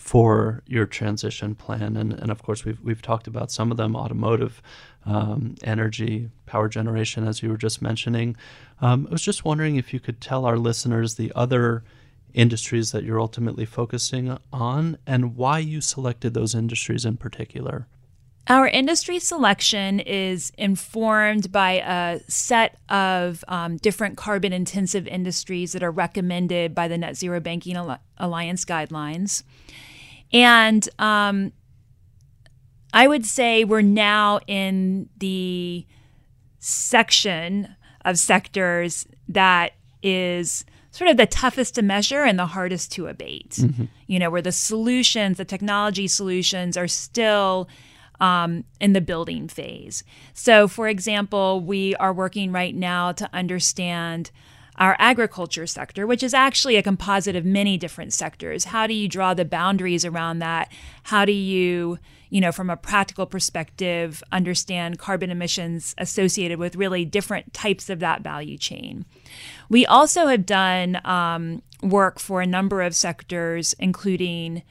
for 0.00 0.62
your 0.66 0.86
transition 0.86 1.54
plan. 1.54 1.94
And, 1.94 2.14
and 2.14 2.30
of 2.30 2.42
course, 2.42 2.64
we've, 2.64 2.80
we've 2.80 3.02
talked 3.02 3.26
about 3.26 3.52
some 3.52 3.70
of 3.70 3.76
them 3.76 3.94
automotive, 3.94 4.62
um, 5.04 5.56
energy, 5.62 6.30
power 6.46 6.70
generation, 6.70 7.28
as 7.28 7.42
you 7.42 7.50
were 7.50 7.58
just 7.58 7.82
mentioning. 7.82 8.34
Um, 8.80 9.06
I 9.08 9.12
was 9.12 9.22
just 9.22 9.44
wondering 9.44 9.76
if 9.76 9.92
you 9.92 10.00
could 10.00 10.18
tell 10.18 10.46
our 10.46 10.56
listeners 10.56 11.14
the 11.14 11.30
other 11.36 11.84
industries 12.32 12.92
that 12.92 13.04
you're 13.04 13.20
ultimately 13.20 13.66
focusing 13.66 14.38
on 14.54 14.96
and 15.06 15.36
why 15.36 15.58
you 15.58 15.82
selected 15.82 16.32
those 16.32 16.54
industries 16.54 17.04
in 17.04 17.18
particular. 17.18 17.86
Our 18.48 18.68
industry 18.68 19.18
selection 19.18 20.00
is 20.00 20.50
informed 20.56 21.52
by 21.52 21.72
a 21.72 22.20
set 22.26 22.78
of 22.88 23.44
um, 23.48 23.76
different 23.76 24.16
carbon 24.16 24.54
intensive 24.54 25.06
industries 25.06 25.72
that 25.72 25.82
are 25.82 25.90
recommended 25.90 26.74
by 26.74 26.88
the 26.88 26.96
Net 26.96 27.16
Zero 27.16 27.38
Banking 27.38 27.76
Alliance 28.16 28.64
guidelines. 28.64 29.42
And 30.32 30.88
um, 30.98 31.52
I 32.92 33.06
would 33.06 33.26
say 33.26 33.64
we're 33.64 33.82
now 33.82 34.40
in 34.46 35.08
the 35.18 35.86
section 36.58 37.74
of 38.04 38.18
sectors 38.18 39.06
that 39.28 39.72
is 40.02 40.64
sort 40.90 41.10
of 41.10 41.16
the 41.16 41.26
toughest 41.26 41.76
to 41.76 41.82
measure 41.82 42.22
and 42.22 42.38
the 42.38 42.46
hardest 42.46 42.92
to 42.92 43.06
abate. 43.06 43.50
Mm-hmm. 43.50 43.84
You 44.06 44.18
know, 44.18 44.30
where 44.30 44.42
the 44.42 44.52
solutions, 44.52 45.36
the 45.36 45.44
technology 45.44 46.08
solutions 46.08 46.76
are 46.76 46.88
still 46.88 47.68
um, 48.20 48.64
in 48.80 48.92
the 48.92 49.00
building 49.00 49.48
phase. 49.48 50.04
So, 50.34 50.68
for 50.68 50.88
example, 50.88 51.60
we 51.60 51.94
are 51.96 52.12
working 52.12 52.52
right 52.52 52.74
now 52.74 53.12
to 53.12 53.28
understand 53.32 54.30
our 54.80 54.96
agriculture 54.98 55.66
sector, 55.66 56.06
which 56.06 56.22
is 56.22 56.32
actually 56.32 56.76
a 56.76 56.82
composite 56.82 57.36
of 57.36 57.44
many 57.44 57.76
different 57.76 58.14
sectors. 58.14 58.64
How 58.64 58.86
do 58.86 58.94
you 58.94 59.08
draw 59.08 59.34
the 59.34 59.44
boundaries 59.44 60.06
around 60.06 60.38
that? 60.38 60.72
How 61.04 61.26
do 61.26 61.32
you, 61.32 61.98
you 62.30 62.40
know, 62.40 62.50
from 62.50 62.70
a 62.70 62.78
practical 62.78 63.26
perspective, 63.26 64.22
understand 64.32 64.98
carbon 64.98 65.30
emissions 65.30 65.94
associated 65.98 66.58
with 66.58 66.76
really 66.76 67.04
different 67.04 67.52
types 67.52 67.90
of 67.90 68.00
that 68.00 68.22
value 68.22 68.56
chain? 68.56 69.04
We 69.68 69.84
also 69.84 70.28
have 70.28 70.46
done 70.46 70.98
um, 71.04 71.60
work 71.82 72.18
for 72.18 72.40
a 72.40 72.46
number 72.46 72.80
of 72.80 72.96
sectors, 72.96 73.74
including 73.78 74.62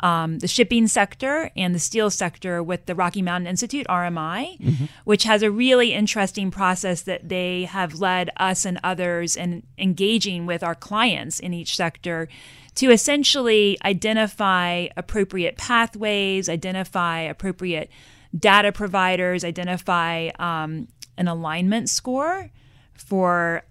um, 0.00 0.38
the 0.40 0.48
shipping 0.48 0.86
sector 0.86 1.50
and 1.56 1.74
the 1.74 1.78
steel 1.78 2.10
sector 2.10 2.62
with 2.62 2.86
the 2.86 2.94
Rocky 2.94 3.22
Mountain 3.22 3.46
Institute, 3.46 3.86
RMI, 3.88 4.58
mm-hmm. 4.58 4.84
which 5.04 5.24
has 5.24 5.42
a 5.42 5.50
really 5.50 5.92
interesting 5.92 6.50
process 6.50 7.02
that 7.02 7.28
they 7.28 7.64
have 7.64 8.00
led 8.00 8.30
us 8.36 8.64
and 8.64 8.78
others 8.82 9.36
in 9.36 9.62
engaging 9.78 10.46
with 10.46 10.62
our 10.62 10.74
clients 10.74 11.38
in 11.38 11.54
each 11.54 11.76
sector 11.76 12.28
to 12.74 12.90
essentially 12.90 13.78
identify 13.84 14.88
appropriate 14.96 15.56
pathways, 15.56 16.48
identify 16.48 17.20
appropriate 17.20 17.88
data 18.36 18.72
providers, 18.72 19.44
identify 19.44 20.30
um, 20.38 20.88
an 21.16 21.28
alignment 21.28 21.88
score 21.88 22.50
for 22.94 23.62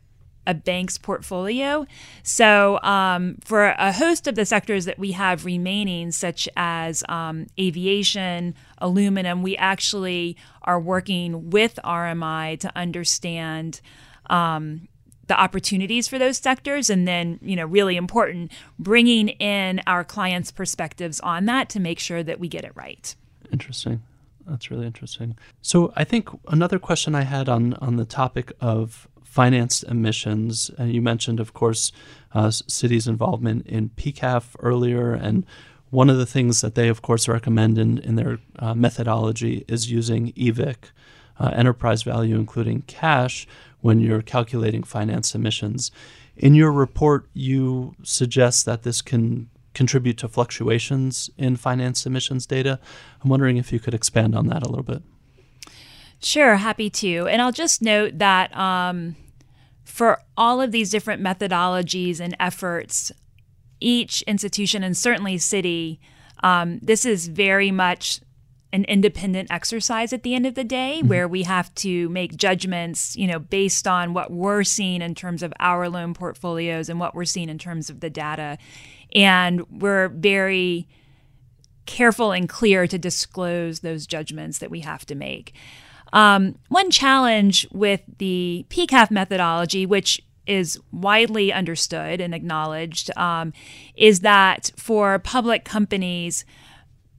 a 0.45 0.53
bank's 0.53 0.97
portfolio. 0.97 1.86
So, 2.23 2.79
um, 2.82 3.38
for 3.43 3.75
a 3.77 3.91
host 3.91 4.27
of 4.27 4.36
the 4.36 4.45
sectors 4.45 4.86
that 4.86 4.99
we 4.99 5.12
have 5.13 5.45
remaining, 5.45 6.12
such 6.12 6.49
as 6.56 7.03
um, 7.10 7.47
aviation, 7.60 8.56
aluminum, 8.79 9.41
we 9.41 9.56
actually 9.58 10.38
are 10.63 10.79
working 10.79 11.49
with 11.49 11.79
RMI 11.84 12.60
to 12.60 12.71
understand. 12.75 13.82
Um, 14.29 14.88
the 15.27 15.39
opportunities 15.39 16.08
for 16.08 16.19
those 16.19 16.38
sectors 16.38 16.89
and 16.89 17.08
then 17.08 17.39
you 17.41 17.56
know 17.56 17.65
really 17.65 17.95
important 17.95 18.51
bringing 18.77 19.29
in 19.29 19.82
our 19.88 20.03
clients 20.03 20.51
perspectives 20.51 21.19
on 21.21 21.45
that 21.45 21.69
to 21.69 21.79
make 21.79 21.97
sure 21.97 22.23
that 22.23 22.39
we 22.39 22.49
get 22.49 22.65
it 22.65 22.73
right 22.75 23.15
interesting 23.51 24.03
that's 24.45 24.69
really 24.69 24.86
interesting 24.86 25.38
so 25.62 25.93
i 25.95 26.03
think 26.03 26.27
another 26.49 26.77
question 26.77 27.15
i 27.15 27.21
had 27.21 27.47
on 27.47 27.73
on 27.75 27.95
the 27.95 28.06
topic 28.06 28.51
of 28.60 29.08
financed 29.34 29.84
emissions. 29.86 30.69
And 30.78 30.93
you 30.93 31.02
mentioned, 31.02 31.39
of 31.39 31.56
course, 31.56 31.91
uh, 32.36 32.50
Citi's 32.50 33.08
involvement 33.08 33.65
in 33.65 33.89
PCAF 33.89 34.56
earlier. 34.60 35.12
And 35.12 35.43
one 35.89 36.08
of 36.08 36.17
the 36.17 36.28
things 36.28 36.62
that 36.62 36.76
they, 36.76 36.88
of 36.88 37.02
course, 37.02 37.28
recommend 37.28 37.80
in, 37.80 37.98
in 37.98 38.15
their 38.15 38.38
uh, 38.60 38.76
methodology 38.76 39.65
is 39.67 39.89
using 39.89 40.34
EVIC, 40.34 40.76
uh, 41.39 41.50
enterprise 41.56 42.04
value, 42.04 42.36
including 42.36 42.84
cash, 42.84 43.48
when 43.82 44.00
you're 44.00 44.22
calculating 44.22 44.84
finance 44.84 45.34
emissions. 45.34 45.89
In 46.38 46.54
your 46.54 46.72
report, 46.72 47.28
you 47.34 47.96
suggest 48.04 48.67
that 48.67 48.84
this 48.84 49.02
can 49.02 49.50
contribute 49.74 50.19
to 50.19 50.28
fluctuations 50.28 51.32
in 51.39 51.56
finance 51.56 52.06
emissions 52.06 52.46
data. 52.46 52.80
I'm 53.24 53.32
wondering 53.32 53.58
if 53.58 53.74
you 53.74 53.80
could 53.80 53.96
expand 53.96 54.36
on 54.36 54.46
that 54.50 54.62
a 54.62 54.69
little 54.69 54.84
bit. 54.84 55.02
Sure, 56.23 56.55
happy 56.55 56.89
to. 56.89 57.27
And 57.27 57.41
I'll 57.41 57.51
just 57.51 57.81
note 57.81 58.17
that 58.19 58.55
um, 58.57 59.15
for 59.83 60.21
all 60.38 60.62
of 60.62 60.71
these 60.71 60.89
different 60.89 61.21
methodologies 61.21 62.19
and 62.19 62.36
efforts, 62.39 63.12
each 63.79 64.21
institution 64.23 64.83
and 64.83 64.97
certainly 64.97 65.36
Citi, 65.36 65.99
um, 66.41 66.79
this 66.81 67.05
is 67.05 67.27
very 67.27 67.71
much 67.71 68.21
an 68.71 68.86
independent 68.86 69.51
exercise 69.51 70.12
at 70.13 70.23
the 70.23 70.33
end 70.33 70.47
of 70.47 70.55
the 70.55 70.63
day 70.63 70.97
mm-hmm. 70.99 71.09
where 71.09 71.27
we 71.27 71.43
have 71.43 71.73
to 71.75 72.09
make 72.09 72.36
judgments 72.36 73.15
you 73.15 73.27
know 73.27 73.38
based 73.38 73.88
on 73.88 74.13
what 74.13 74.31
we're 74.31 74.63
seeing 74.63 75.01
in 75.03 75.13
terms 75.13 75.43
of 75.43 75.53
our 75.59 75.88
loan 75.88 76.15
portfolios 76.15 76.89
and 76.89 76.99
what 76.99 77.13
we're 77.13 77.23
seeing 77.23 77.49
in 77.49 77.59
terms 77.59 77.88
of 77.91 77.99
the 77.99 78.09
data 78.09 78.57
and 79.13 79.62
we're 79.69 80.07
very 80.07 80.88
careful 81.86 82.31
and 82.31 82.49
clear 82.49 82.88
to 82.88 82.97
disclose 82.97 83.81
those 83.81 84.07
judgments 84.07 84.57
that 84.57 84.71
we 84.71 84.79
have 84.79 85.05
to 85.05 85.13
make 85.13 85.53
um, 86.13 86.56
one 86.69 86.91
challenge 86.91 87.67
with 87.71 88.02
the 88.19 88.65
PCAF 88.69 89.12
methodology, 89.12 89.86
which 89.86 90.21
is 90.45 90.80
widely 90.91 91.52
understood 91.52 92.21
and 92.21 92.36
acknowledged, 92.36 93.10
um, 93.17 93.52
is 93.95 94.19
that 94.19 94.71
for 94.78 95.17
public 95.19 95.65
companies, 95.65 96.45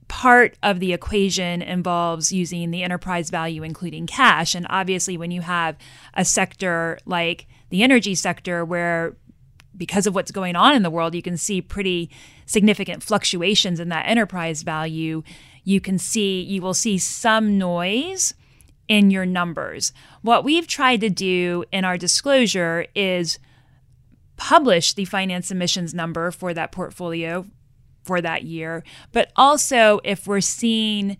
part 0.07 0.57
of 0.63 0.79
the 0.79 0.93
equation 0.93 1.61
involves 1.61 2.31
using 2.31 2.71
the 2.71 2.83
enterprise 2.83 3.29
value, 3.29 3.63
including 3.63 4.07
cash. 4.07 4.55
And 4.55 4.65
obviously, 4.69 5.17
when 5.17 5.31
you 5.31 5.41
have 5.41 5.75
a 6.13 6.23
sector 6.23 6.97
like 7.05 7.47
the 7.71 7.83
energy 7.83 8.15
sector, 8.15 8.63
where 8.63 9.17
because 9.75 10.07
of 10.07 10.15
what's 10.15 10.31
going 10.31 10.55
on 10.55 10.73
in 10.73 10.83
the 10.83 10.89
world, 10.89 11.15
you 11.15 11.21
can 11.21 11.35
see 11.35 11.61
pretty 11.61 12.09
significant 12.45 13.03
fluctuations 13.03 13.81
in 13.81 13.89
that 13.89 14.07
enterprise 14.07 14.63
value. 14.63 15.21
You 15.65 15.81
can 15.81 15.97
see, 15.97 16.41
you 16.41 16.61
will 16.61 16.73
see 16.73 16.97
some 16.97 17.57
noise 17.57 18.33
in 18.87 19.11
your 19.11 19.25
numbers. 19.25 19.91
What 20.21 20.43
we've 20.43 20.67
tried 20.67 21.01
to 21.01 21.09
do 21.09 21.65
in 21.71 21.85
our 21.85 21.97
disclosure 21.97 22.85
is 22.95 23.39
publish 24.37 24.93
the 24.93 25.05
finance 25.05 25.51
emissions 25.51 25.93
number 25.93 26.31
for 26.31 26.53
that 26.53 26.71
portfolio 26.71 27.45
for 28.03 28.21
that 28.21 28.43
year, 28.43 28.83
but 29.11 29.31
also 29.35 29.99
if 30.03 30.27
we're 30.27 30.41
seeing 30.41 31.17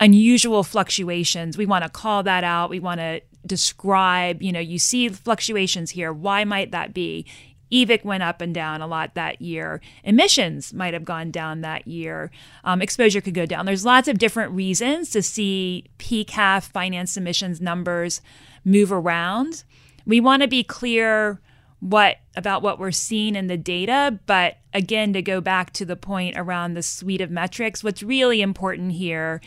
unusual 0.00 0.62
fluctuations, 0.62 1.56
we 1.56 1.66
want 1.66 1.84
to 1.84 1.90
call 1.90 2.22
that 2.22 2.44
out. 2.44 2.70
We 2.70 2.80
want 2.80 3.00
to 3.00 3.22
describe, 3.46 4.42
you 4.42 4.52
know, 4.52 4.60
you 4.60 4.78
see 4.78 5.08
fluctuations 5.08 5.90
here. 5.90 6.12
Why 6.12 6.44
might 6.44 6.72
that 6.72 6.92
be? 6.92 7.26
EVIC 7.72 8.04
went 8.04 8.22
up 8.22 8.40
and 8.40 8.54
down 8.54 8.80
a 8.80 8.86
lot 8.86 9.14
that 9.14 9.40
year. 9.40 9.80
Emissions 10.04 10.72
might 10.72 10.94
have 10.94 11.04
gone 11.04 11.30
down 11.30 11.60
that 11.60 11.86
year. 11.86 12.30
Um, 12.64 12.82
exposure 12.82 13.20
could 13.20 13.34
go 13.34 13.46
down. 13.46 13.66
There's 13.66 13.84
lots 13.84 14.08
of 14.08 14.18
different 14.18 14.52
reasons 14.52 15.10
to 15.10 15.22
see 15.22 15.86
PCAF 15.98 16.64
finance 16.64 17.16
emissions 17.16 17.60
numbers 17.60 18.20
move 18.64 18.92
around. 18.92 19.64
We 20.06 20.20
want 20.20 20.42
to 20.42 20.48
be 20.48 20.62
clear 20.62 21.40
what 21.80 22.18
about 22.36 22.62
what 22.62 22.78
we're 22.78 22.90
seeing 22.90 23.34
in 23.34 23.46
the 23.46 23.56
data, 23.56 24.18
but 24.26 24.58
again, 24.74 25.14
to 25.14 25.22
go 25.22 25.40
back 25.40 25.72
to 25.72 25.86
the 25.86 25.96
point 25.96 26.36
around 26.36 26.74
the 26.74 26.82
suite 26.82 27.22
of 27.22 27.30
metrics, 27.30 27.82
what's 27.82 28.02
really 28.02 28.42
important 28.42 28.92
here 28.92 29.40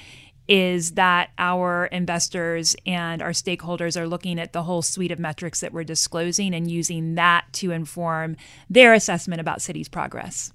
is 0.48 0.92
that 0.92 1.30
our 1.38 1.86
investors 1.86 2.76
and 2.86 3.22
our 3.22 3.32
stakeholders 3.32 3.96
are 3.96 4.08
looking 4.08 4.40
at 4.40 4.54
the 4.54 4.64
whole 4.64 4.82
suite 4.82 5.12
of 5.12 5.20
metrics 5.20 5.62
that 5.62 5.74
we're 5.74 5.84
disclosing 5.84 6.54
and 6.54 6.70
using 6.70 7.16
that 7.16 7.46
to 7.54 7.72
inform 7.72 8.36
their 8.70 8.94
assessment 8.94 9.40
about 9.40 9.60
Citi's 9.60 9.88
progress. 9.88 10.52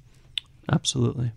Absolutely. 0.70 1.32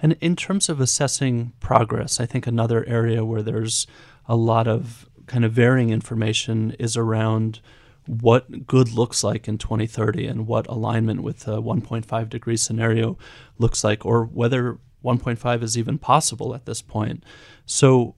And 0.00 0.16
in 0.20 0.36
terms 0.36 0.68
of 0.68 0.80
assessing 0.80 1.52
progress, 1.60 2.20
I 2.20 2.26
think 2.26 2.46
another 2.46 2.84
area 2.86 3.24
where 3.24 3.42
there's 3.42 3.86
a 4.28 4.36
lot 4.36 4.68
of 4.68 5.08
kind 5.26 5.44
of 5.44 5.52
varying 5.52 5.90
information 5.90 6.72
is 6.78 6.96
around 6.96 7.60
what 8.06 8.66
good 8.66 8.92
looks 8.92 9.24
like 9.24 9.48
in 9.48 9.58
2030 9.58 10.26
and 10.26 10.46
what 10.46 10.66
alignment 10.68 11.22
with 11.22 11.40
the 11.40 11.60
1.5 11.60 12.28
degree 12.28 12.56
scenario 12.56 13.18
looks 13.58 13.82
like, 13.82 14.04
or 14.06 14.24
whether 14.24 14.78
1.5 15.06 15.62
is 15.62 15.78
even 15.78 15.98
possible 15.98 16.54
at 16.54 16.66
this 16.66 16.82
point. 16.82 17.22
So 17.64 18.16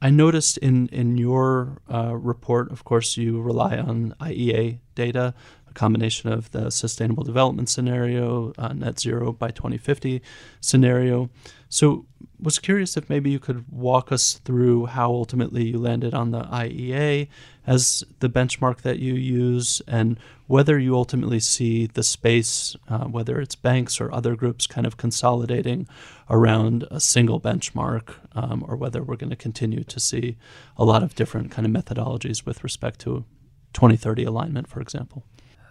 I 0.00 0.10
noticed 0.10 0.58
in, 0.58 0.88
in 0.88 1.16
your 1.16 1.82
uh, 1.92 2.16
report, 2.16 2.72
of 2.72 2.84
course, 2.84 3.16
you 3.16 3.40
rely 3.40 3.76
on 3.76 4.14
IEA 4.18 4.80
data, 4.94 5.34
a 5.72 5.78
combination 5.78 6.30
of 6.30 6.50
the 6.50 6.70
Sustainable 6.70 7.24
Development 7.24 7.68
Scenario, 7.68 8.52
uh, 8.58 8.72
Net 8.74 9.00
Zero 9.00 9.32
by 9.32 9.50
2050 9.50 10.22
scenario. 10.60 11.30
So 11.68 12.04
was 12.38 12.58
curious 12.58 12.96
if 12.96 13.08
maybe 13.08 13.30
you 13.30 13.38
could 13.38 13.64
walk 13.72 14.12
us 14.12 14.34
through 14.44 14.86
how 14.86 15.10
ultimately 15.10 15.64
you 15.64 15.78
landed 15.78 16.12
on 16.12 16.30
the 16.30 16.42
IEA 16.42 17.28
as 17.66 18.04
the 18.20 18.28
benchmark 18.28 18.82
that 18.82 18.98
you 18.98 19.14
use 19.14 19.80
and 19.86 20.18
whether 20.48 20.78
you 20.78 20.94
ultimately 20.94 21.40
see 21.40 21.86
the 21.86 22.02
space, 22.02 22.76
uh, 22.88 23.04
whether 23.04 23.40
it's 23.40 23.54
banks 23.54 24.00
or 24.00 24.12
other 24.12 24.36
groups, 24.36 24.66
kind 24.66 24.86
of 24.86 24.98
consolidating 24.98 25.88
around 26.28 26.84
a 26.90 27.00
single 27.00 27.40
benchmark, 27.40 28.16
um, 28.34 28.62
or 28.68 28.76
whether 28.76 29.02
we're 29.02 29.16
going 29.16 29.30
to 29.30 29.36
continue 29.36 29.84
to 29.84 29.98
see 29.98 30.36
a 30.76 30.84
lot 30.84 31.02
of 31.02 31.14
different 31.14 31.50
kind 31.50 31.64
of 31.64 31.72
methodologies 31.72 32.44
with 32.44 32.62
respect 32.62 33.00
to 33.00 33.24
2030 33.72 34.24
alignment, 34.24 34.68
for 34.68 34.80
example. 34.80 35.24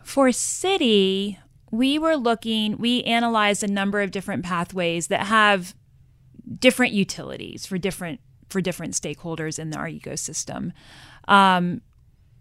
For 0.04 0.28
Citi, 0.28 1.38
we 1.72 1.98
were 1.98 2.16
looking, 2.16 2.78
we 2.78 3.04
analyzed 3.04 3.64
a 3.64 3.68
number 3.68 4.02
of 4.02 4.12
different 4.12 4.44
pathways 4.44 5.08
that 5.08 5.28
have 5.28 5.74
different 6.60 6.94
utilities 6.94 7.66
for 7.66 7.78
different 7.78 8.20
for 8.50 8.60
different 8.60 8.94
stakeholders 8.94 9.58
in 9.58 9.74
our 9.74 9.88
ecosystem. 9.88 10.74
Um, 11.30 11.82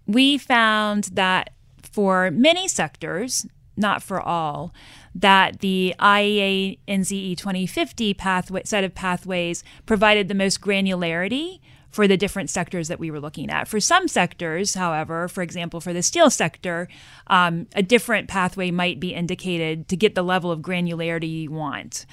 we 0.07 0.39
found 0.39 1.05
that 1.13 1.51
for 1.83 2.33
many 2.33 2.67
sectors, 2.67 3.47
not 3.77 4.03
for 4.03 4.21
all, 4.21 4.75
that 5.15 5.61
the 5.61 5.95
IEA 6.01 6.79
NZE 6.89 7.37
2050 7.37 8.15
pathway, 8.15 8.63
set 8.65 8.83
of 8.83 8.95
pathways 8.95 9.63
provided 9.87 10.27
the 10.27 10.35
most 10.35 10.61
granularity 10.61 11.61
for 11.91 12.07
the 12.07 12.17
different 12.17 12.51
sectors 12.51 12.89
that 12.89 13.01
we 13.01 13.11
were 13.11 13.21
looking 13.21 13.51
at. 13.51 13.69
For 13.69 13.81
some 13.81 14.09
sectors, 14.09 14.75
however, 14.75 15.29
for 15.29 15.43
example, 15.43 15.81
for 15.81 15.93
the 15.93 16.03
steel 16.03 16.31
sector, 16.31 16.89
um, 17.27 17.67
a 17.75 17.83
different 17.83 18.29
pathway 18.29 18.71
might 18.71 19.01
be 19.01 19.13
indicated 19.13 19.89
to 19.89 19.97
get 19.97 20.15
the 20.15 20.23
level 20.23 20.51
of 20.51 20.61
granularity 20.61 21.43
you 21.43 21.51
want. 21.51 22.07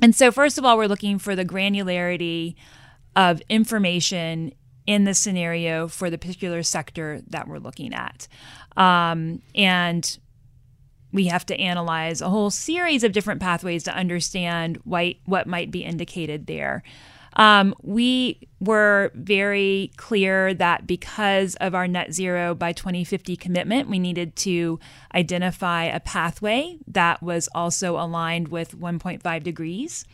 And 0.00 0.14
so, 0.14 0.30
first 0.30 0.58
of 0.58 0.64
all, 0.64 0.76
we're 0.76 0.86
looking 0.86 1.18
for 1.18 1.34
the 1.34 1.44
granularity 1.44 2.54
of 3.14 3.42
information 3.48 4.52
in 4.86 5.04
the 5.04 5.14
scenario 5.14 5.88
for 5.88 6.10
the 6.10 6.18
particular 6.18 6.62
sector 6.62 7.20
that 7.28 7.48
we're 7.48 7.58
looking 7.58 7.92
at. 7.92 8.28
Um, 8.76 9.42
and 9.54 10.18
we 11.12 11.26
have 11.26 11.46
to 11.46 11.58
analyze 11.58 12.20
a 12.20 12.28
whole 12.28 12.50
series 12.50 13.02
of 13.02 13.12
different 13.12 13.40
pathways 13.40 13.82
to 13.84 13.94
understand 13.94 14.78
what, 14.84 15.14
what 15.24 15.46
might 15.46 15.70
be 15.70 15.82
indicated 15.82 16.46
there. 16.46 16.82
Um, 17.36 17.74
we 17.82 18.48
were 18.60 19.12
very 19.14 19.92
clear 19.96 20.54
that 20.54 20.86
because 20.86 21.54
of 21.56 21.74
our 21.74 21.86
net 21.86 22.12
zero 22.12 22.54
by 22.54 22.72
2050 22.72 23.36
commitment, 23.36 23.90
we 23.90 23.98
needed 23.98 24.34
to 24.36 24.80
identify 25.14 25.84
a 25.84 26.00
pathway 26.00 26.78
that 26.88 27.22
was 27.22 27.48
also 27.54 27.96
aligned 28.00 28.48
with 28.48 28.78
1.5 28.78 29.42
degrees. 29.42 30.06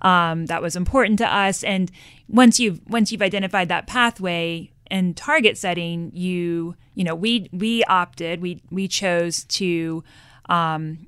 Um, 0.00 0.46
that 0.46 0.62
was 0.62 0.74
important 0.74 1.18
to 1.18 1.32
us. 1.32 1.62
And 1.62 1.90
once 2.28 2.58
you've 2.58 2.80
once 2.88 3.12
you've 3.12 3.22
identified 3.22 3.68
that 3.68 3.86
pathway 3.86 4.70
and 4.88 5.16
target 5.16 5.56
setting, 5.56 6.10
you 6.14 6.76
you 6.94 7.04
know 7.04 7.14
we 7.14 7.48
we 7.52 7.84
opted 7.84 8.40
we 8.40 8.60
we 8.70 8.88
chose 8.88 9.44
to 9.44 10.02
um, 10.46 11.06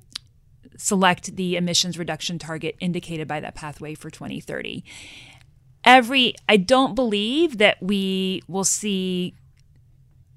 select 0.77 1.35
the 1.35 1.57
emissions 1.57 1.97
reduction 1.97 2.39
target 2.39 2.75
indicated 2.79 3.27
by 3.27 3.39
that 3.39 3.55
pathway 3.55 3.93
for 3.93 4.09
2030 4.09 4.83
every 5.87 6.35
I 6.47 6.57
don't 6.57 6.93
believe 6.93 7.57
that 7.57 7.81
we 7.81 8.43
will 8.47 8.65
see 8.65 9.33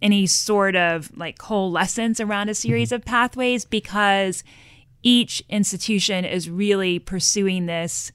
any 0.01 0.27
sort 0.27 0.77
of 0.77 1.15
like 1.15 1.37
coalescence 1.37 2.21
around 2.21 2.49
a 2.49 2.55
series 2.55 2.89
mm-hmm. 2.89 2.97
of 2.97 3.05
pathways 3.05 3.67
because 3.67 4.43
each 5.03 5.43
institution 5.51 6.25
is 6.25 6.49
really 6.49 6.99
pursuing 6.99 7.67
this 7.67 8.13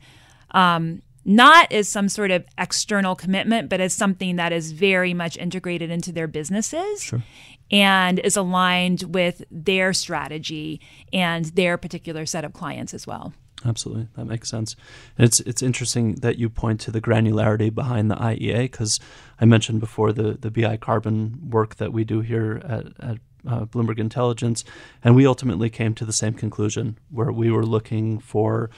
um, 0.52 1.02
not 1.26 1.72
as 1.72 1.90
some 1.90 2.08
sort 2.08 2.32
of 2.32 2.46
external 2.58 3.16
commitment, 3.16 3.68
but 3.68 3.82
as 3.82 3.94
something 3.94 4.36
that 4.36 4.54
is 4.54 4.72
very 4.72 5.14
much 5.14 5.36
integrated 5.38 5.90
into 5.90 6.12
their 6.12 6.28
businesses. 6.28 7.04
Sure. 7.04 7.24
And 7.72 8.20
is 8.20 8.38
aligned 8.38 9.16
with 9.16 9.44
their 9.50 9.92
strategy 9.92 10.80
and 11.12 11.46
their 11.46 11.78
particular 11.78 12.28
set 12.28 12.46
of 12.46 12.54
clients 12.54 12.94
as 12.94 13.08
well. 13.08 13.34
Absolutely, 13.66 14.08
that 14.16 14.26
makes 14.26 14.50
sense. 14.50 14.76
And 15.18 15.26
it's 15.26 15.40
it's 15.42 15.64
interesting 15.64 16.16
that 16.16 16.38
you 16.38 16.50
point 16.50 16.80
to 16.82 16.92
the 16.92 17.02
granularity 17.02 17.74
behind 17.74 18.12
the 18.12 18.16
IEA 18.16 18.64
because 18.64 19.00
I 19.42 19.46
mentioned 19.46 19.80
before 19.80 20.14
the 20.14 20.34
the 20.34 20.52
BI 20.52 20.78
carbon 20.78 21.50
work 21.50 21.76
that 21.76 21.92
we 21.92 22.04
do 22.04 22.22
here 22.22 22.62
at, 22.64 22.86
at 23.00 23.18
uh, 23.48 23.66
Bloomberg 23.66 24.00
Intelligence, 24.00 24.64
and 25.04 25.16
we 25.16 25.26
ultimately 25.26 25.70
came 25.70 25.96
to 25.96 26.06
the 26.06 26.14
same 26.14 26.34
conclusion 26.34 26.98
where 27.10 27.32
we 27.32 27.50
were 27.50 27.66
looking 27.66 28.20
for 28.20 28.70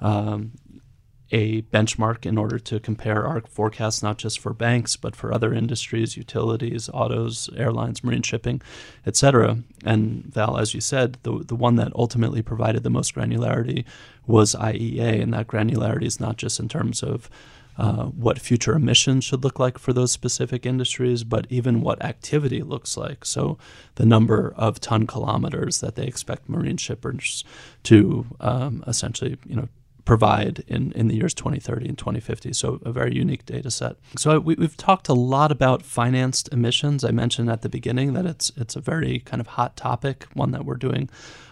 um, 0.00 0.52
a 1.32 1.62
benchmark 1.62 2.26
in 2.26 2.36
order 2.36 2.58
to 2.58 2.78
compare 2.78 3.26
our 3.26 3.40
forecasts 3.48 4.02
not 4.02 4.18
just 4.18 4.38
for 4.38 4.52
banks 4.52 4.96
but 4.96 5.16
for 5.16 5.32
other 5.32 5.52
industries, 5.52 6.16
utilities, 6.16 6.90
autos, 6.92 7.48
airlines, 7.56 8.04
marine 8.04 8.22
shipping, 8.22 8.60
etc. 9.06 9.58
And 9.84 10.24
Val, 10.26 10.58
as 10.58 10.74
you 10.74 10.80
said, 10.80 11.18
the 11.22 11.42
the 11.44 11.56
one 11.56 11.76
that 11.76 11.92
ultimately 11.96 12.42
provided 12.42 12.82
the 12.82 12.90
most 12.90 13.14
granularity 13.14 13.84
was 14.26 14.54
IEA, 14.54 15.22
and 15.22 15.34
that 15.34 15.48
granularity 15.48 16.04
is 16.04 16.20
not 16.20 16.36
just 16.36 16.60
in 16.60 16.68
terms 16.68 17.02
of 17.02 17.28
uh, 17.78 18.04
what 18.04 18.38
future 18.38 18.74
emissions 18.74 19.24
should 19.24 19.42
look 19.42 19.58
like 19.58 19.78
for 19.78 19.94
those 19.94 20.12
specific 20.12 20.66
industries, 20.66 21.24
but 21.24 21.46
even 21.48 21.80
what 21.80 22.04
activity 22.04 22.62
looks 22.62 22.98
like. 22.98 23.24
So, 23.24 23.56
the 23.94 24.04
number 24.04 24.52
of 24.56 24.78
ton 24.78 25.06
kilometers 25.06 25.80
that 25.80 25.96
they 25.96 26.04
expect 26.04 26.48
marine 26.50 26.76
shippers 26.76 27.44
to 27.84 28.26
um, 28.40 28.84
essentially, 28.86 29.38
you 29.46 29.56
know, 29.56 29.68
provide 30.04 30.64
in, 30.66 30.92
in 30.92 31.08
the 31.08 31.14
years 31.14 31.34
2030 31.34 31.88
and 31.88 31.98
2050. 31.98 32.52
So, 32.52 32.80
a 32.84 32.92
very 32.92 33.14
unique 33.14 33.46
data 33.46 33.70
set. 33.70 33.96
So, 34.16 34.38
we, 34.40 34.56
have 34.56 34.76
talked 34.76 35.08
a 35.08 35.14
lot 35.14 35.52
about 35.52 35.82
financed 35.82 36.48
emissions. 36.52 37.04
I 37.04 37.10
mentioned 37.10 37.50
at 37.50 37.62
the 37.62 37.68
beginning 37.68 38.12
that 38.14 38.26
it's, 38.26 38.50
it's 38.56 38.76
a 38.76 38.80
very 38.80 39.20
kind 39.20 39.40
of 39.40 39.48
hot 39.48 39.76
topic, 39.76 40.26
one 40.34 40.50
that 40.52 40.64
we're 40.64 40.76
doing 40.76 41.08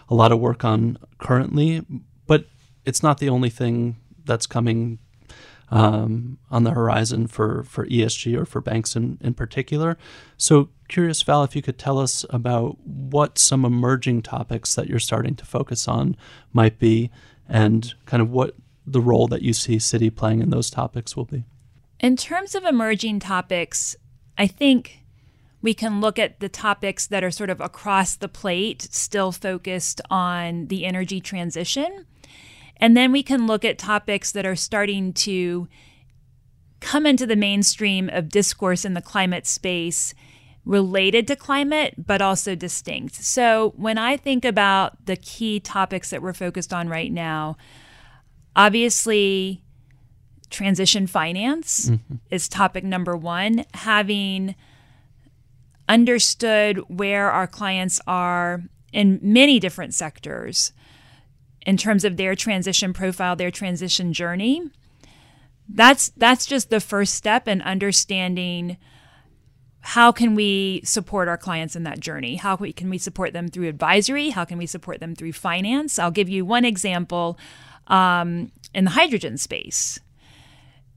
a 0.09 0.15
lot 0.15 0.31
of 0.31 0.39
work 0.39 0.65
on 0.65 0.97
currently, 1.17 1.85
but 2.27 2.45
it's 2.85 3.01
not 3.01 3.19
the 3.19 3.29
only 3.29 3.49
thing 3.49 3.97
that's 4.25 4.45
coming 4.45 4.99
um, 5.69 6.37
on 6.51 6.65
the 6.65 6.71
horizon 6.71 7.27
for, 7.27 7.63
for 7.63 7.85
ESG 7.87 8.37
or 8.37 8.45
for 8.45 8.59
banks 8.59 8.95
in, 8.95 9.17
in 9.21 9.33
particular. 9.33 9.97
So, 10.35 10.69
curious, 10.89 11.21
Val, 11.21 11.43
if 11.43 11.55
you 11.55 11.61
could 11.61 11.79
tell 11.79 11.97
us 11.97 12.25
about 12.29 12.77
what 12.85 13.37
some 13.37 13.63
emerging 13.63 14.23
topics 14.23 14.75
that 14.75 14.87
you're 14.87 14.99
starting 14.99 15.35
to 15.35 15.45
focus 15.45 15.87
on 15.87 16.17
might 16.51 16.77
be 16.77 17.09
and 17.51 17.93
kind 18.05 18.21
of 18.21 18.31
what 18.31 18.55
the 18.87 19.01
role 19.01 19.27
that 19.27 19.41
you 19.41 19.53
see 19.53 19.75
Citi 19.75 20.13
playing 20.13 20.41
in 20.41 20.49
those 20.49 20.69
topics 20.69 21.15
will 21.15 21.25
be. 21.25 21.43
In 21.99 22.15
terms 22.15 22.55
of 22.55 22.63
emerging 22.63 23.19
topics, 23.19 23.95
I 24.37 24.47
think 24.47 24.99
we 25.61 25.73
can 25.73 26.01
look 26.01 26.17
at 26.17 26.39
the 26.39 26.49
topics 26.49 27.05
that 27.07 27.23
are 27.23 27.29
sort 27.29 27.51
of 27.51 27.61
across 27.61 28.15
the 28.15 28.29
plate, 28.29 28.87
still 28.91 29.31
focused 29.31 30.01
on 30.09 30.67
the 30.67 30.85
energy 30.85 31.21
transition. 31.21 32.05
And 32.77 32.97
then 32.97 33.11
we 33.11 33.21
can 33.21 33.45
look 33.45 33.63
at 33.63 33.77
topics 33.77 34.31
that 34.31 34.45
are 34.45 34.55
starting 34.55 35.13
to 35.13 35.67
come 36.79 37.05
into 37.05 37.27
the 37.27 37.35
mainstream 37.35 38.09
of 38.09 38.29
discourse 38.29 38.85
in 38.85 38.95
the 38.95 39.01
climate 39.01 39.45
space 39.45 40.15
related 40.65 41.27
to 41.27 41.35
climate, 41.35 41.95
but 41.97 42.21
also 42.21 42.55
distinct. 42.55 43.15
So 43.15 43.73
when 43.77 43.97
I 43.97 44.17
think 44.17 44.45
about 44.45 45.05
the 45.05 45.15
key 45.15 45.59
topics 45.59 46.11
that 46.11 46.21
we're 46.21 46.33
focused 46.33 46.71
on 46.71 46.87
right 46.87 47.11
now, 47.11 47.57
obviously, 48.55 49.63
transition 50.49 51.07
finance 51.07 51.89
mm-hmm. 51.89 52.15
is 52.29 52.47
topic 52.47 52.83
number 52.83 53.17
one. 53.17 53.65
Having 53.73 54.55
understood 55.89 56.77
where 56.89 57.31
our 57.31 57.47
clients 57.47 57.99
are 58.07 58.63
in 58.93 59.19
many 59.21 59.59
different 59.59 59.93
sectors 59.93 60.73
in 61.65 61.77
terms 61.77 62.03
of 62.03 62.17
their 62.17 62.35
transition 62.35 62.93
profile, 62.93 63.35
their 63.35 63.51
transition 63.51 64.13
journey. 64.13 64.61
That's 65.67 66.09
that's 66.17 66.45
just 66.45 66.69
the 66.69 66.79
first 66.79 67.13
step 67.13 67.47
in 67.47 67.61
understanding 67.61 68.77
how 69.81 70.11
can 70.11 70.35
we 70.35 70.81
support 70.83 71.27
our 71.27 71.37
clients 71.37 71.75
in 71.75 71.83
that 71.83 71.99
journey? 71.99 72.35
How 72.35 72.55
can 72.55 72.89
we 72.89 72.97
support 72.97 73.33
them 73.33 73.47
through 73.47 73.67
advisory? 73.67 74.29
How 74.29 74.45
can 74.45 74.57
we 74.57 74.67
support 74.67 74.99
them 74.99 75.15
through 75.15 75.33
finance? 75.33 75.97
I'll 75.97 76.11
give 76.11 76.29
you 76.29 76.45
one 76.45 76.65
example 76.65 77.37
um, 77.87 78.51
in 78.73 78.85
the 78.85 78.91
hydrogen 78.91 79.37
space. 79.37 79.99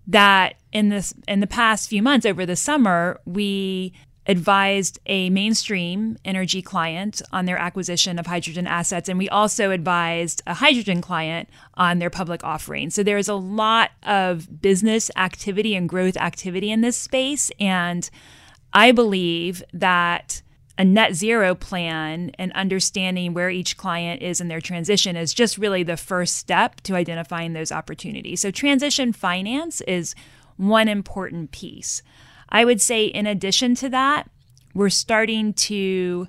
That 0.07 0.57
in 0.71 0.91
this 0.91 1.15
in 1.27 1.41
the 1.41 1.47
past 1.47 1.89
few 1.89 2.03
months 2.03 2.27
over 2.27 2.45
the 2.45 2.57
summer, 2.57 3.21
we 3.25 3.95
advised 4.27 4.99
a 5.07 5.31
mainstream 5.31 6.17
energy 6.25 6.63
client 6.63 7.21
on 7.33 7.45
their 7.47 7.59
acquisition 7.59 8.19
of 8.19 8.27
hydrogen 8.27 8.67
assets, 8.67 9.09
and 9.09 9.19
we 9.19 9.31
also 9.31 9.71
advised 9.71 10.43
a 10.47 10.55
hydrogen 10.55 11.01
client 11.01 11.49
on 11.75 12.01
their 12.01 12.11
public 12.11 12.45
offering. 12.45 12.91
So 12.91 13.03
there's 13.03 13.29
a 13.29 13.35
lot 13.35 13.93
of 14.03 14.61
business 14.61 15.11
activity 15.17 15.75
and 15.75 15.89
growth 15.89 16.19
activity 16.19 16.71
in 16.71 16.83
this 16.83 16.99
space, 16.99 17.51
and 17.59 18.11
I 18.75 18.93
believe 18.93 19.63
that 19.73 20.43
a 20.77 20.85
net 20.85 21.15
zero 21.15 21.55
plan 21.55 22.33
and 22.37 22.53
understanding 22.53 23.33
where 23.33 23.49
each 23.49 23.77
client 23.77 24.23
is 24.23 24.41
in 24.41 24.49
their 24.49 24.61
transition 24.61 25.17
is 25.17 25.33
just 25.33 25.57
really 25.57 25.85
the 25.85 25.97
first 25.97 26.35
step 26.35 26.81
to 26.83 26.97
identifying 26.97 27.53
those 27.53 27.71
opportunities. 27.71 28.41
So, 28.41 28.51
transition 28.51 29.13
finance 29.13 29.81
is 29.83 30.17
one 30.57 30.89
important 30.89 31.53
piece. 31.53 32.03
I 32.49 32.65
would 32.65 32.81
say, 32.81 33.07
in 33.07 33.27
addition 33.27 33.77
to 33.77 33.89
that, 33.91 34.29
we're 34.75 34.91
starting 34.91 35.53
to 35.55 36.27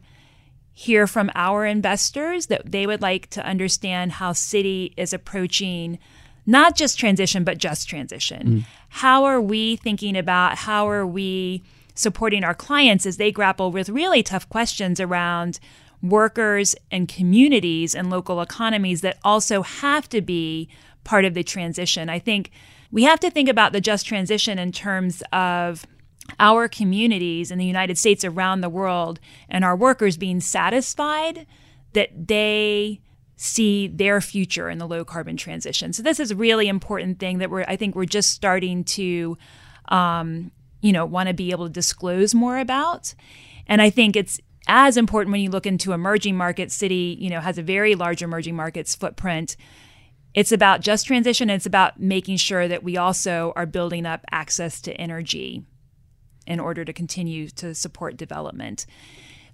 hear 0.73 1.07
from 1.07 1.31
our 1.33 1.65
investors 1.65 2.47
that 2.47 2.71
they 2.71 2.85
would 2.85 3.01
like 3.01 3.29
to 3.31 3.45
understand 3.45 4.11
how 4.13 4.33
Citi 4.33 4.93
is 4.97 5.13
approaching 5.13 5.97
not 6.45 6.75
just 6.75 6.99
transition, 6.99 7.43
but 7.43 7.57
just 7.57 7.89
transition. 7.89 8.47
Mm. 8.47 8.65
How 8.89 9.23
are 9.23 9.41
we 9.41 9.77
thinking 9.77 10.15
about 10.15 10.57
how 10.57 10.87
are 10.87 11.07
we 11.07 11.63
supporting 11.95 12.43
our 12.43 12.53
clients 12.53 13.05
as 13.05 13.17
they 13.17 13.31
grapple 13.31 13.71
with 13.71 13.89
really 13.89 14.21
tough 14.21 14.47
questions 14.49 14.99
around 14.99 15.59
workers 16.01 16.75
and 16.91 17.07
communities 17.07 17.95
and 17.95 18.09
local 18.09 18.41
economies 18.41 19.01
that 19.01 19.17
also 19.23 19.63
have 19.63 20.07
to 20.09 20.21
be 20.21 20.69
part 21.03 21.25
of 21.25 21.33
the 21.33 21.43
transition. 21.43 22.09
I 22.09 22.19
think 22.19 22.51
we 22.91 23.03
have 23.03 23.19
to 23.21 23.31
think 23.31 23.49
about 23.49 23.71
the 23.71 23.81
just 23.81 24.05
transition 24.05 24.59
in 24.59 24.71
terms 24.71 25.23
of 25.33 25.85
our 26.39 26.67
communities 26.67 27.51
in 27.51 27.57
the 27.57 27.65
United 27.65 27.97
States 27.97 28.23
around 28.23 28.61
the 28.61 28.69
world 28.69 29.19
and 29.49 29.63
our 29.63 29.75
workers 29.75 30.17
being 30.17 30.39
satisfied 30.39 31.45
that 31.93 32.27
they 32.27 32.99
see 33.37 33.87
their 33.87 34.21
future 34.21 34.69
in 34.69 34.77
the 34.77 34.87
low 34.87 35.03
carbon 35.03 35.37
transition. 35.37 35.93
So 35.93 36.01
this 36.01 36.19
is 36.19 36.31
a 36.31 36.35
really 36.35 36.67
important 36.67 37.19
thing 37.19 37.39
that 37.39 37.49
we're 37.49 37.65
I 37.67 37.75
think 37.75 37.95
we're 37.95 38.05
just 38.05 38.31
starting 38.31 38.83
to 38.85 39.37
um, 39.89 40.51
you 40.85 40.93
know 40.93 41.05
want 41.05 41.27
to 41.27 41.33
be 41.33 41.49
able 41.49 41.65
to 41.65 41.73
disclose 41.73 42.35
more 42.35 42.59
about. 42.59 43.15
And 43.65 43.81
I 43.81 43.89
think 43.89 44.15
it's 44.15 44.39
as 44.67 44.97
important 44.97 45.31
when 45.31 45.41
you 45.41 45.49
look 45.49 45.65
into 45.65 45.93
emerging 45.93 46.37
markets. 46.37 46.77
Citi, 46.77 47.19
you 47.19 47.29
know, 47.31 47.39
has 47.39 47.57
a 47.57 47.63
very 47.63 47.95
large 47.95 48.21
emerging 48.21 48.55
markets 48.55 48.95
footprint. 48.95 49.57
It's 50.35 50.51
about 50.51 50.81
just 50.81 51.07
transition. 51.07 51.49
it's 51.49 51.65
about 51.65 51.99
making 51.99 52.37
sure 52.37 52.67
that 52.67 52.83
we 52.83 52.97
also 52.97 53.51
are 53.55 53.65
building 53.65 54.05
up 54.05 54.25
access 54.31 54.79
to 54.81 54.93
energy 54.93 55.63
in 56.45 56.59
order 56.59 56.85
to 56.85 56.93
continue 56.93 57.47
to 57.49 57.73
support 57.73 58.15
development. 58.15 58.85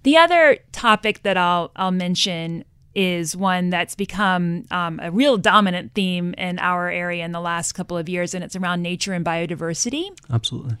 The 0.02 0.18
other 0.18 0.58
topic 0.72 1.22
that 1.22 1.38
I'll 1.38 1.70
I'll 1.76 1.92
mention 1.92 2.64
is 2.94 3.34
one 3.34 3.70
that's 3.70 3.94
become 3.94 4.66
um, 4.70 5.00
a 5.02 5.10
real 5.10 5.38
dominant 5.38 5.94
theme 5.94 6.34
in 6.36 6.58
our 6.58 6.90
area 6.90 7.24
in 7.24 7.32
the 7.32 7.40
last 7.40 7.72
couple 7.72 7.96
of 7.96 8.06
years, 8.08 8.34
and 8.34 8.44
it's 8.44 8.54
around 8.54 8.82
nature 8.82 9.14
and 9.14 9.24
biodiversity. 9.24 10.10
Absolutely. 10.30 10.76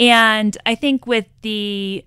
And 0.00 0.56
I 0.64 0.74
think 0.74 1.06
with 1.06 1.26
the 1.42 2.04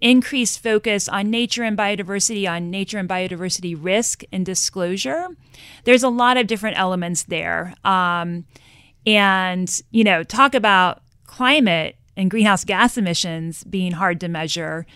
increased 0.00 0.62
focus 0.62 1.08
on 1.08 1.30
nature 1.30 1.62
and 1.62 1.78
biodiversity, 1.78 2.48
on 2.50 2.70
nature 2.70 2.98
and 2.98 3.08
biodiversity 3.08 3.76
risk 3.78 4.22
and 4.30 4.44
disclosure, 4.44 5.28
there's 5.84 6.02
a 6.02 6.08
lot 6.08 6.36
of 6.36 6.46
different 6.46 6.78
elements 6.78 7.22
there. 7.24 7.74
Um, 7.84 8.44
and, 9.06 9.82
you 9.90 10.04
know, 10.04 10.22
talk 10.22 10.54
about 10.54 11.02
climate 11.26 11.96
and 12.16 12.30
greenhouse 12.30 12.64
gas 12.64 12.96
emissions 12.96 13.64
being 13.64 13.92
hard 13.92 14.20
to 14.20 14.28
measure 14.28 14.86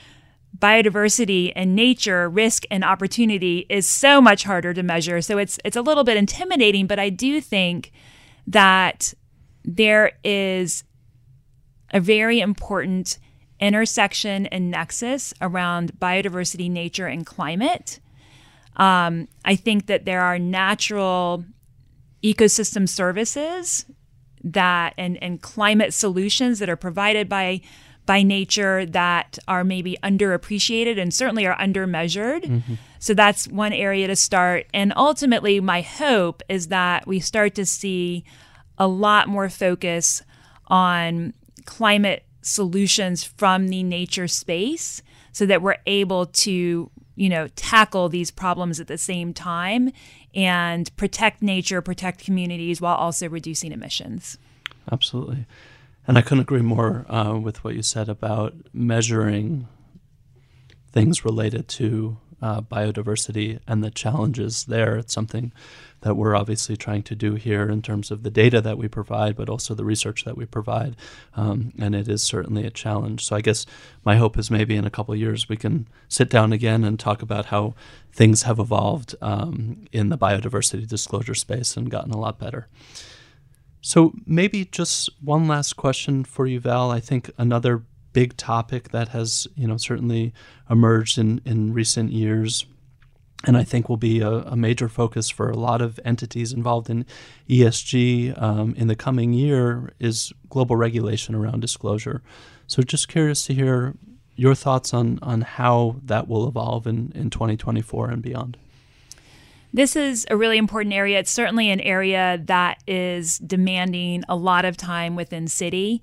biodiversity 0.57 1.53
and 1.55 1.75
nature 1.75 2.29
risk 2.29 2.65
and 2.71 2.83
opportunity 2.85 3.67
is 3.69 3.89
so 3.89 4.21
much 4.21 4.45
harder 4.45 4.73
to 4.73 4.83
measure 4.83 5.21
so 5.21 5.37
it's 5.37 5.59
it's 5.65 5.77
a 5.77 5.83
little 5.83 6.05
bit 6.05 6.17
intimidating 6.17 6.87
but 6.87 6.99
i 6.99 7.11
do 7.11 7.41
think 7.41 7.93
that 8.47 9.13
there 9.65 10.13
is 10.25 10.85
a 11.93 12.01
very 12.01 12.41
important 12.41 13.19
intersection 13.61 14.47
and 14.47 14.71
nexus 14.71 15.35
around 15.41 15.93
biodiversity 15.99 16.71
nature 16.71 17.07
and 17.07 17.27
climate 17.27 18.01
um, 18.77 19.29
i 19.45 19.55
think 19.57 19.87
that 19.87 20.05
there 20.05 20.23
are 20.23 20.39
natural 20.39 21.45
ecosystem 22.23 22.89
services 22.89 23.85
that 24.45 24.95
and 24.97 25.21
and 25.23 25.43
climate 25.43 25.93
solutions 25.93 26.59
that 26.59 26.69
are 26.69 26.77
provided 26.77 27.29
by 27.29 27.61
by 28.09 28.23
nature 28.23 28.87
that 28.87 29.39
are 29.47 29.65
maybe 29.65 29.99
underappreciated 30.03 30.99
and 30.99 31.13
certainly 31.13 31.47
are 31.47 31.57
undermeasured. 31.59 32.43
Mm-hmm. 32.43 32.75
So 33.01 33.13
that's 33.13 33.47
one 33.47 33.75
area 33.75 34.07
to 34.07 34.17
start. 34.17 34.67
And 34.73 34.95
ultimately, 34.97 35.61
my 35.61 35.83
hope 35.83 36.43
is 36.49 36.69
that 36.69 37.07
we 37.07 37.21
start 37.21 37.55
to 37.57 37.67
see 37.67 38.25
a 38.79 38.89
lot 38.89 39.29
more 39.29 39.51
focus 39.51 40.23
on 40.69 41.35
climate 41.69 42.25
solutions 42.41 43.23
from 43.23 43.69
the 43.69 43.83
nature 43.83 44.27
space 44.27 45.03
so 45.33 45.45
that 45.45 45.61
we're 45.61 45.77
able 45.87 46.25
to 46.25 46.91
you 47.15 47.29
know 47.29 47.47
tackle 47.57 48.09
these 48.09 48.31
problems 48.31 48.81
at 48.81 48.87
the 48.87 48.97
same 48.97 49.35
time 49.35 49.93
and 50.35 50.97
protect 50.97 51.43
nature 51.43 51.83
protect 51.83 52.25
communities 52.25 52.81
while 52.81 52.97
also 52.97 53.29
reducing 53.29 53.71
emissions. 53.71 54.39
Absolutely. 54.91 55.45
And 56.07 56.17
I 56.17 56.23
couldn't 56.23 56.41
agree 56.41 56.63
more 56.63 57.05
uh, 57.13 57.39
with 57.39 57.63
what 57.63 57.75
you 57.75 57.83
said 57.83 58.09
about 58.09 58.55
measuring 58.73 59.69
things 60.91 61.23
related 61.23 61.69
to 61.69 62.17
uh, 62.41 62.61
biodiversity 62.61 63.61
and 63.67 63.83
the 63.83 63.91
challenges 63.91 64.65
there. 64.65 64.97
It's 64.97 65.13
something 65.13 65.53
that 66.01 66.15
we're 66.15 66.37
obviously 66.37 66.77
trying 66.77 67.03
to 67.03 67.17
do 67.17 67.35
here 67.35 67.69
in 67.69 67.83
terms 67.83 68.11
of 68.11 68.23
the 68.23 68.31
data 68.31 68.61
that 68.61 68.79
we 68.79 68.87
provide, 68.87 69.37
but 69.37 69.49
also 69.49 69.75
the 69.75 69.85
research 69.85 70.25
that 70.25 70.37
we 70.37 70.47
provide. 70.47 70.95
Um, 71.35 71.73
and 71.79 71.95
it 71.95 72.09
is 72.09 72.23
certainly 72.23 72.65
a 72.65 72.71
challenge. 72.71 73.25
So 73.25 73.35
I 73.35 73.41
guess 73.41 73.67
my 74.05 74.17
hope 74.17 74.39
is 74.39 74.51
maybe 74.51 74.77
in 74.77 74.85
a 74.85 74.91
couple 74.91 75.15
years 75.17 75.49
we 75.49 75.57
can 75.57 75.89
sit 76.09 76.31
down 76.31 76.53
again 76.53 76.85
and 76.85 76.99
talk 76.99 77.23
about 77.23 77.47
how 77.47 77.75
things 78.13 78.43
have 78.43 78.59
evolved 78.59 79.17
um, 79.21 79.87
in 79.93 80.09
the 80.09 80.19
biodiversity 80.19 80.87
disclosure 80.87 81.35
space 81.35 81.77
and 81.77 81.91
gotten 81.91 82.13
a 82.13 82.19
lot 82.19 82.39
better. 82.39 82.69
So 83.81 84.13
maybe 84.27 84.65
just 84.65 85.11
one 85.23 85.49
last 85.49 85.75
question 85.75 86.25
for 86.25 86.47
you, 86.47 86.61
Val. 86.61 86.91
I 86.91 87.01
think 87.01 87.31
another 87.39 87.83
big 88.19 88.37
topic 88.37 88.89
that 88.89 89.11
has, 89.11 89.47
you 89.55 89.69
know, 89.69 89.77
certainly 89.77 90.33
emerged 90.69 91.19
in, 91.19 91.41
in 91.45 91.73
recent 91.73 92.11
years, 92.11 92.67
and 93.45 93.57
I 93.57 93.63
think 93.63 93.89
will 93.89 93.97
be 93.97 94.21
a, 94.21 94.31
a 94.55 94.57
major 94.57 94.89
focus 94.89 95.31
for 95.31 95.49
a 95.49 95.57
lot 95.57 95.81
of 95.81 96.01
entities 96.05 96.53
involved 96.53 96.91
in 96.91 97.07
ESG 97.49 98.43
um, 98.43 98.75
in 98.77 98.89
the 98.89 98.97
coming 98.97 99.33
year, 99.33 99.93
is 100.01 100.33
global 100.51 100.75
regulation 100.75 101.37
around 101.37 101.61
disclosure. 101.61 102.21
So 102.67 102.83
just 102.83 103.07
curious 103.07 103.47
to 103.47 103.55
hear 103.55 103.95
your 104.35 104.57
thoughts 104.57 104.93
on 104.93 105.21
on 105.23 105.43
how 105.43 106.01
that 106.05 106.27
will 106.27 106.49
evolve 106.49 106.89
in, 106.89 107.13
in 107.15 107.31
2024 107.31 108.11
and 108.11 108.21
beyond 108.21 108.57
this 109.73 109.97
is 109.97 110.27
a 110.31 110.37
really 110.37 110.57
important 110.57 110.95
area. 110.95 111.19
It's 111.19 111.31
certainly 111.31 111.71
an 111.71 111.81
area 111.81 112.41
that 112.47 112.83
is 112.87 113.39
demanding 113.39 114.25
a 114.29 114.37
lot 114.37 114.65
of 114.65 114.77
time 114.77 115.15
within 115.15 115.45
Citi. 115.45 116.01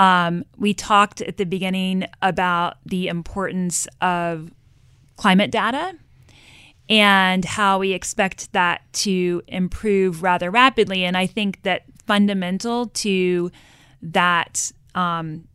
Um, 0.00 0.46
we 0.56 0.72
talked 0.72 1.20
at 1.20 1.36
the 1.36 1.44
beginning 1.44 2.06
about 2.22 2.78
the 2.86 3.08
importance 3.08 3.86
of 4.00 4.50
climate 5.16 5.50
data 5.50 5.94
and 6.88 7.44
how 7.44 7.78
we 7.78 7.92
expect 7.92 8.50
that 8.54 8.80
to 8.94 9.42
improve 9.46 10.22
rather 10.22 10.50
rapidly. 10.50 11.04
And 11.04 11.18
I 11.18 11.26
think 11.26 11.62
that 11.64 11.82
fundamental 12.06 12.86
to 12.86 13.52
that 14.00 14.72
um, 14.94 15.46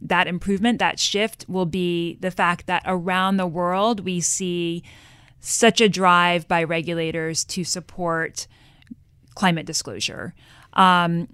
that 0.00 0.28
improvement, 0.28 0.78
that 0.78 1.00
shift, 1.00 1.44
will 1.48 1.66
be 1.66 2.18
the 2.20 2.30
fact 2.30 2.68
that 2.68 2.82
around 2.86 3.36
the 3.36 3.46
world 3.48 4.00
we 4.00 4.20
see 4.20 4.84
such 5.40 5.80
a 5.80 5.88
drive 5.88 6.46
by 6.46 6.62
regulators 6.62 7.44
to 7.46 7.64
support 7.64 8.46
climate 9.34 9.66
disclosure. 9.66 10.34
Um, 10.74 11.28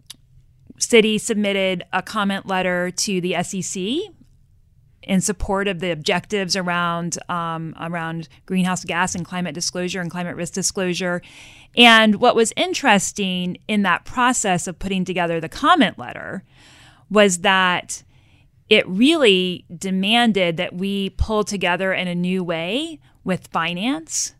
Citi 0.78 1.20
submitted 1.20 1.84
a 1.92 2.02
comment 2.02 2.46
letter 2.46 2.90
to 2.90 3.20
the 3.20 3.42
SEC 3.42 4.12
in 5.02 5.20
support 5.20 5.68
of 5.68 5.80
the 5.80 5.90
objectives 5.90 6.54
around 6.54 7.18
um, 7.28 7.74
around 7.80 8.28
greenhouse 8.46 8.84
gas 8.84 9.14
and 9.14 9.24
climate 9.24 9.54
disclosure 9.54 10.00
and 10.00 10.10
climate 10.10 10.36
risk 10.36 10.52
disclosure. 10.52 11.22
And 11.76 12.16
what 12.16 12.36
was 12.36 12.52
interesting 12.56 13.58
in 13.68 13.82
that 13.82 14.04
process 14.04 14.66
of 14.66 14.78
putting 14.78 15.04
together 15.04 15.40
the 15.40 15.48
comment 15.48 15.98
letter 15.98 16.44
was 17.10 17.38
that 17.38 18.02
it 18.68 18.86
really 18.86 19.64
demanded 19.74 20.58
that 20.58 20.74
we 20.74 21.10
pull 21.10 21.42
together 21.42 21.92
in 21.92 22.06
a 22.06 22.14
new 22.14 22.44
way 22.44 23.00
with 23.24 23.46
finance, 23.46 24.34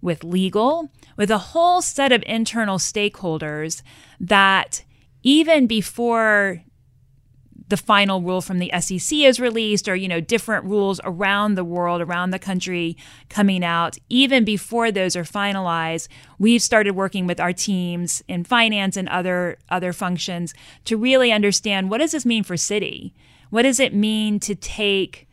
with 0.00 0.24
legal, 0.24 0.90
with 1.16 1.30
a 1.30 1.38
whole 1.38 1.80
set 1.80 2.10
of 2.10 2.24
internal 2.26 2.78
stakeholders 2.78 3.82
that 4.18 4.82
even 5.22 5.66
before 5.66 6.62
the 7.68 7.76
final 7.76 8.22
rule 8.22 8.40
from 8.40 8.58
the 8.58 8.72
SEC 8.80 9.18
is 9.18 9.38
released 9.38 9.88
or 9.88 9.94
you 9.94 10.08
know 10.08 10.20
different 10.20 10.64
rules 10.64 11.00
around 11.04 11.54
the 11.54 11.64
world 11.64 12.00
around 12.00 12.30
the 12.30 12.38
country 12.38 12.96
coming 13.28 13.62
out 13.62 13.98
even 14.08 14.44
before 14.44 14.90
those 14.90 15.14
are 15.14 15.24
finalized 15.24 16.08
we've 16.38 16.62
started 16.62 16.92
working 16.92 17.26
with 17.26 17.38
our 17.38 17.52
teams 17.52 18.22
in 18.26 18.42
finance 18.42 18.96
and 18.96 19.08
other 19.10 19.58
other 19.68 19.92
functions 19.92 20.54
to 20.84 20.96
really 20.96 21.30
understand 21.30 21.90
what 21.90 21.98
does 21.98 22.12
this 22.12 22.24
mean 22.24 22.42
for 22.42 22.54
Citi? 22.54 23.12
What 23.50 23.62
does 23.62 23.80
it 23.80 23.94
mean 23.94 24.40
to 24.40 24.54
take 24.54 25.28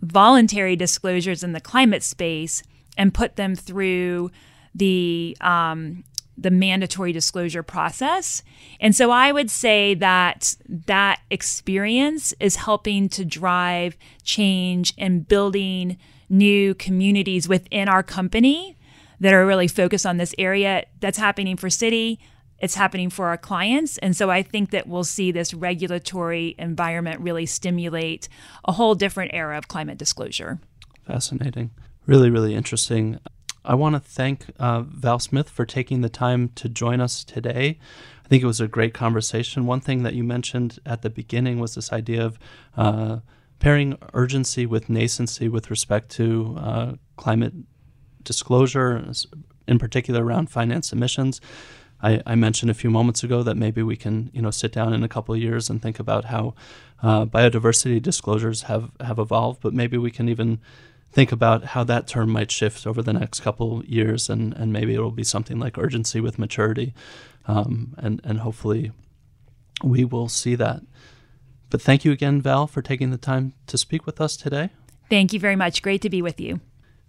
voluntary 0.00 0.76
disclosures 0.76 1.42
in 1.42 1.52
the 1.52 1.60
climate 1.60 2.02
space 2.02 2.62
and 2.96 3.14
put 3.14 3.36
them 3.36 3.54
through 3.54 4.30
the 4.74 5.36
um, 5.40 6.04
the 6.36 6.50
mandatory 6.50 7.12
disclosure 7.12 7.62
process. 7.62 8.42
And 8.80 8.94
so 8.94 9.10
I 9.10 9.32
would 9.32 9.50
say 9.50 9.94
that 9.94 10.56
that 10.68 11.20
experience 11.30 12.34
is 12.40 12.56
helping 12.56 13.08
to 13.10 13.24
drive 13.24 13.96
change 14.22 14.92
and 14.98 15.26
building 15.26 15.96
new 16.28 16.74
communities 16.74 17.48
within 17.48 17.88
our 17.88 18.02
company 18.02 18.76
that 19.20 19.32
are 19.32 19.46
really 19.46 19.68
focused 19.68 20.06
on 20.06 20.16
this 20.16 20.34
area. 20.38 20.84
That's 21.00 21.18
happening 21.18 21.56
for 21.56 21.68
Citi, 21.68 22.18
it's 22.58 22.74
happening 22.74 23.10
for 23.10 23.26
our 23.26 23.36
clients. 23.36 23.98
And 23.98 24.16
so 24.16 24.30
I 24.30 24.42
think 24.42 24.70
that 24.70 24.86
we'll 24.86 25.04
see 25.04 25.32
this 25.32 25.52
regulatory 25.52 26.54
environment 26.58 27.20
really 27.20 27.46
stimulate 27.46 28.28
a 28.64 28.72
whole 28.72 28.94
different 28.94 29.32
era 29.34 29.58
of 29.58 29.68
climate 29.68 29.98
disclosure. 29.98 30.60
Fascinating. 31.06 31.70
Really, 32.06 32.30
really 32.30 32.54
interesting. 32.54 33.18
I 33.64 33.74
want 33.74 33.94
to 33.94 34.00
thank 34.00 34.46
uh, 34.58 34.82
Val 34.82 35.18
Smith 35.18 35.48
for 35.48 35.64
taking 35.64 36.02
the 36.02 36.08
time 36.10 36.50
to 36.56 36.68
join 36.68 37.00
us 37.00 37.24
today. 37.24 37.78
I 38.24 38.28
think 38.28 38.42
it 38.42 38.46
was 38.46 38.60
a 38.60 38.68
great 38.68 38.92
conversation. 38.92 39.66
One 39.66 39.80
thing 39.80 40.02
that 40.02 40.14
you 40.14 40.22
mentioned 40.22 40.78
at 40.84 41.02
the 41.02 41.10
beginning 41.10 41.58
was 41.60 41.74
this 41.74 41.92
idea 41.92 42.24
of 42.24 42.38
uh, 42.76 43.18
pairing 43.60 43.96
urgency 44.12 44.66
with 44.66 44.88
nascency 44.88 45.50
with 45.50 45.70
respect 45.70 46.10
to 46.10 46.56
uh, 46.58 46.92
climate 47.16 47.54
disclosure, 48.22 49.10
in 49.66 49.78
particular 49.78 50.24
around 50.24 50.50
financed 50.50 50.92
emissions. 50.92 51.40
I, 52.02 52.20
I, 52.26 52.34
mentioned 52.34 52.70
a 52.70 52.74
few 52.74 52.90
moments 52.90 53.22
ago 53.22 53.42
that 53.42 53.56
maybe 53.56 53.82
we 53.82 53.96
can, 53.96 54.30
you 54.34 54.42
know, 54.42 54.50
sit 54.50 54.72
down 54.72 54.92
in 54.92 55.02
a 55.02 55.08
couple 55.08 55.34
of 55.34 55.40
years 55.40 55.70
and 55.70 55.80
think 55.80 55.98
about 55.98 56.26
how 56.26 56.54
uh, 57.02 57.24
biodiversity 57.24 58.02
disclosures 58.02 58.62
have, 58.62 58.90
have 59.00 59.18
evolved, 59.18 59.60
but 59.62 59.72
maybe 59.72 59.96
we 59.96 60.10
can 60.10 60.28
even 60.28 60.60
think 61.14 61.30
about 61.30 61.64
how 61.64 61.84
that 61.84 62.08
term 62.08 62.30
might 62.30 62.50
shift 62.50 62.86
over 62.86 63.00
the 63.00 63.12
next 63.12 63.40
couple 63.40 63.84
years, 63.84 64.28
and, 64.28 64.52
and 64.54 64.72
maybe 64.72 64.94
it 64.94 64.98
will 65.00 65.12
be 65.12 65.24
something 65.24 65.60
like 65.60 65.78
urgency 65.78 66.20
with 66.20 66.38
maturity, 66.38 66.92
um, 67.46 67.94
and 67.98 68.20
and 68.24 68.40
hopefully 68.40 68.90
we 69.82 70.04
will 70.04 70.28
see 70.28 70.56
that. 70.56 70.82
But 71.70 71.80
thank 71.80 72.04
you 72.04 72.12
again, 72.12 72.40
Val, 72.42 72.66
for 72.66 72.82
taking 72.82 73.10
the 73.10 73.16
time 73.16 73.54
to 73.68 73.78
speak 73.78 74.06
with 74.06 74.20
us 74.20 74.36
today. 74.36 74.70
Thank 75.08 75.32
you 75.32 75.40
very 75.40 75.56
much. 75.56 75.82
Great 75.82 76.02
to 76.02 76.10
be 76.10 76.20
with 76.20 76.40
you. 76.40 76.60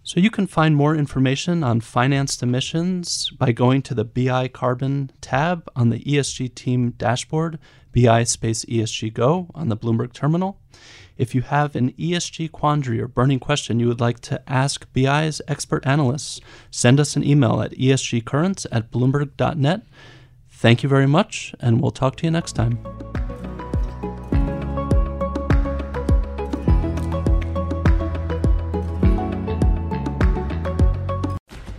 So 0.06 0.20
you 0.20 0.30
can 0.30 0.46
find 0.46 0.76
more 0.76 0.94
information 0.94 1.64
on 1.64 1.80
financed 1.80 2.40
emissions 2.40 3.28
by 3.30 3.50
going 3.50 3.82
to 3.82 3.92
the 3.92 4.04
BI 4.04 4.46
Carbon 4.46 5.10
tab 5.20 5.68
on 5.74 5.90
the 5.90 5.98
ESG 5.98 6.54
team 6.54 6.90
dashboard, 6.90 7.58
BI 7.92 8.22
space 8.22 8.64
ESG 8.66 9.12
Go 9.12 9.48
on 9.52 9.68
the 9.68 9.76
Bloomberg 9.76 10.12
terminal. 10.12 10.60
If 11.18 11.34
you 11.34 11.42
have 11.42 11.74
an 11.74 11.90
ESG 11.94 12.52
quandary 12.52 13.00
or 13.00 13.08
burning 13.08 13.40
question 13.40 13.80
you 13.80 13.88
would 13.88 14.00
like 14.00 14.20
to 14.20 14.40
ask 14.48 14.86
BI's 14.92 15.42
expert 15.48 15.84
analysts, 15.84 16.40
send 16.70 17.00
us 17.00 17.16
an 17.16 17.24
email 17.24 17.60
at 17.60 17.72
esgcurrents 17.72 18.64
at 18.70 18.92
bloomberg.net. 18.92 19.82
Thank 20.48 20.84
you 20.84 20.88
very 20.88 21.08
much, 21.08 21.52
and 21.58 21.80
we'll 21.80 21.90
talk 21.90 22.14
to 22.18 22.24
you 22.26 22.30
next 22.30 22.52
time. 22.52 22.78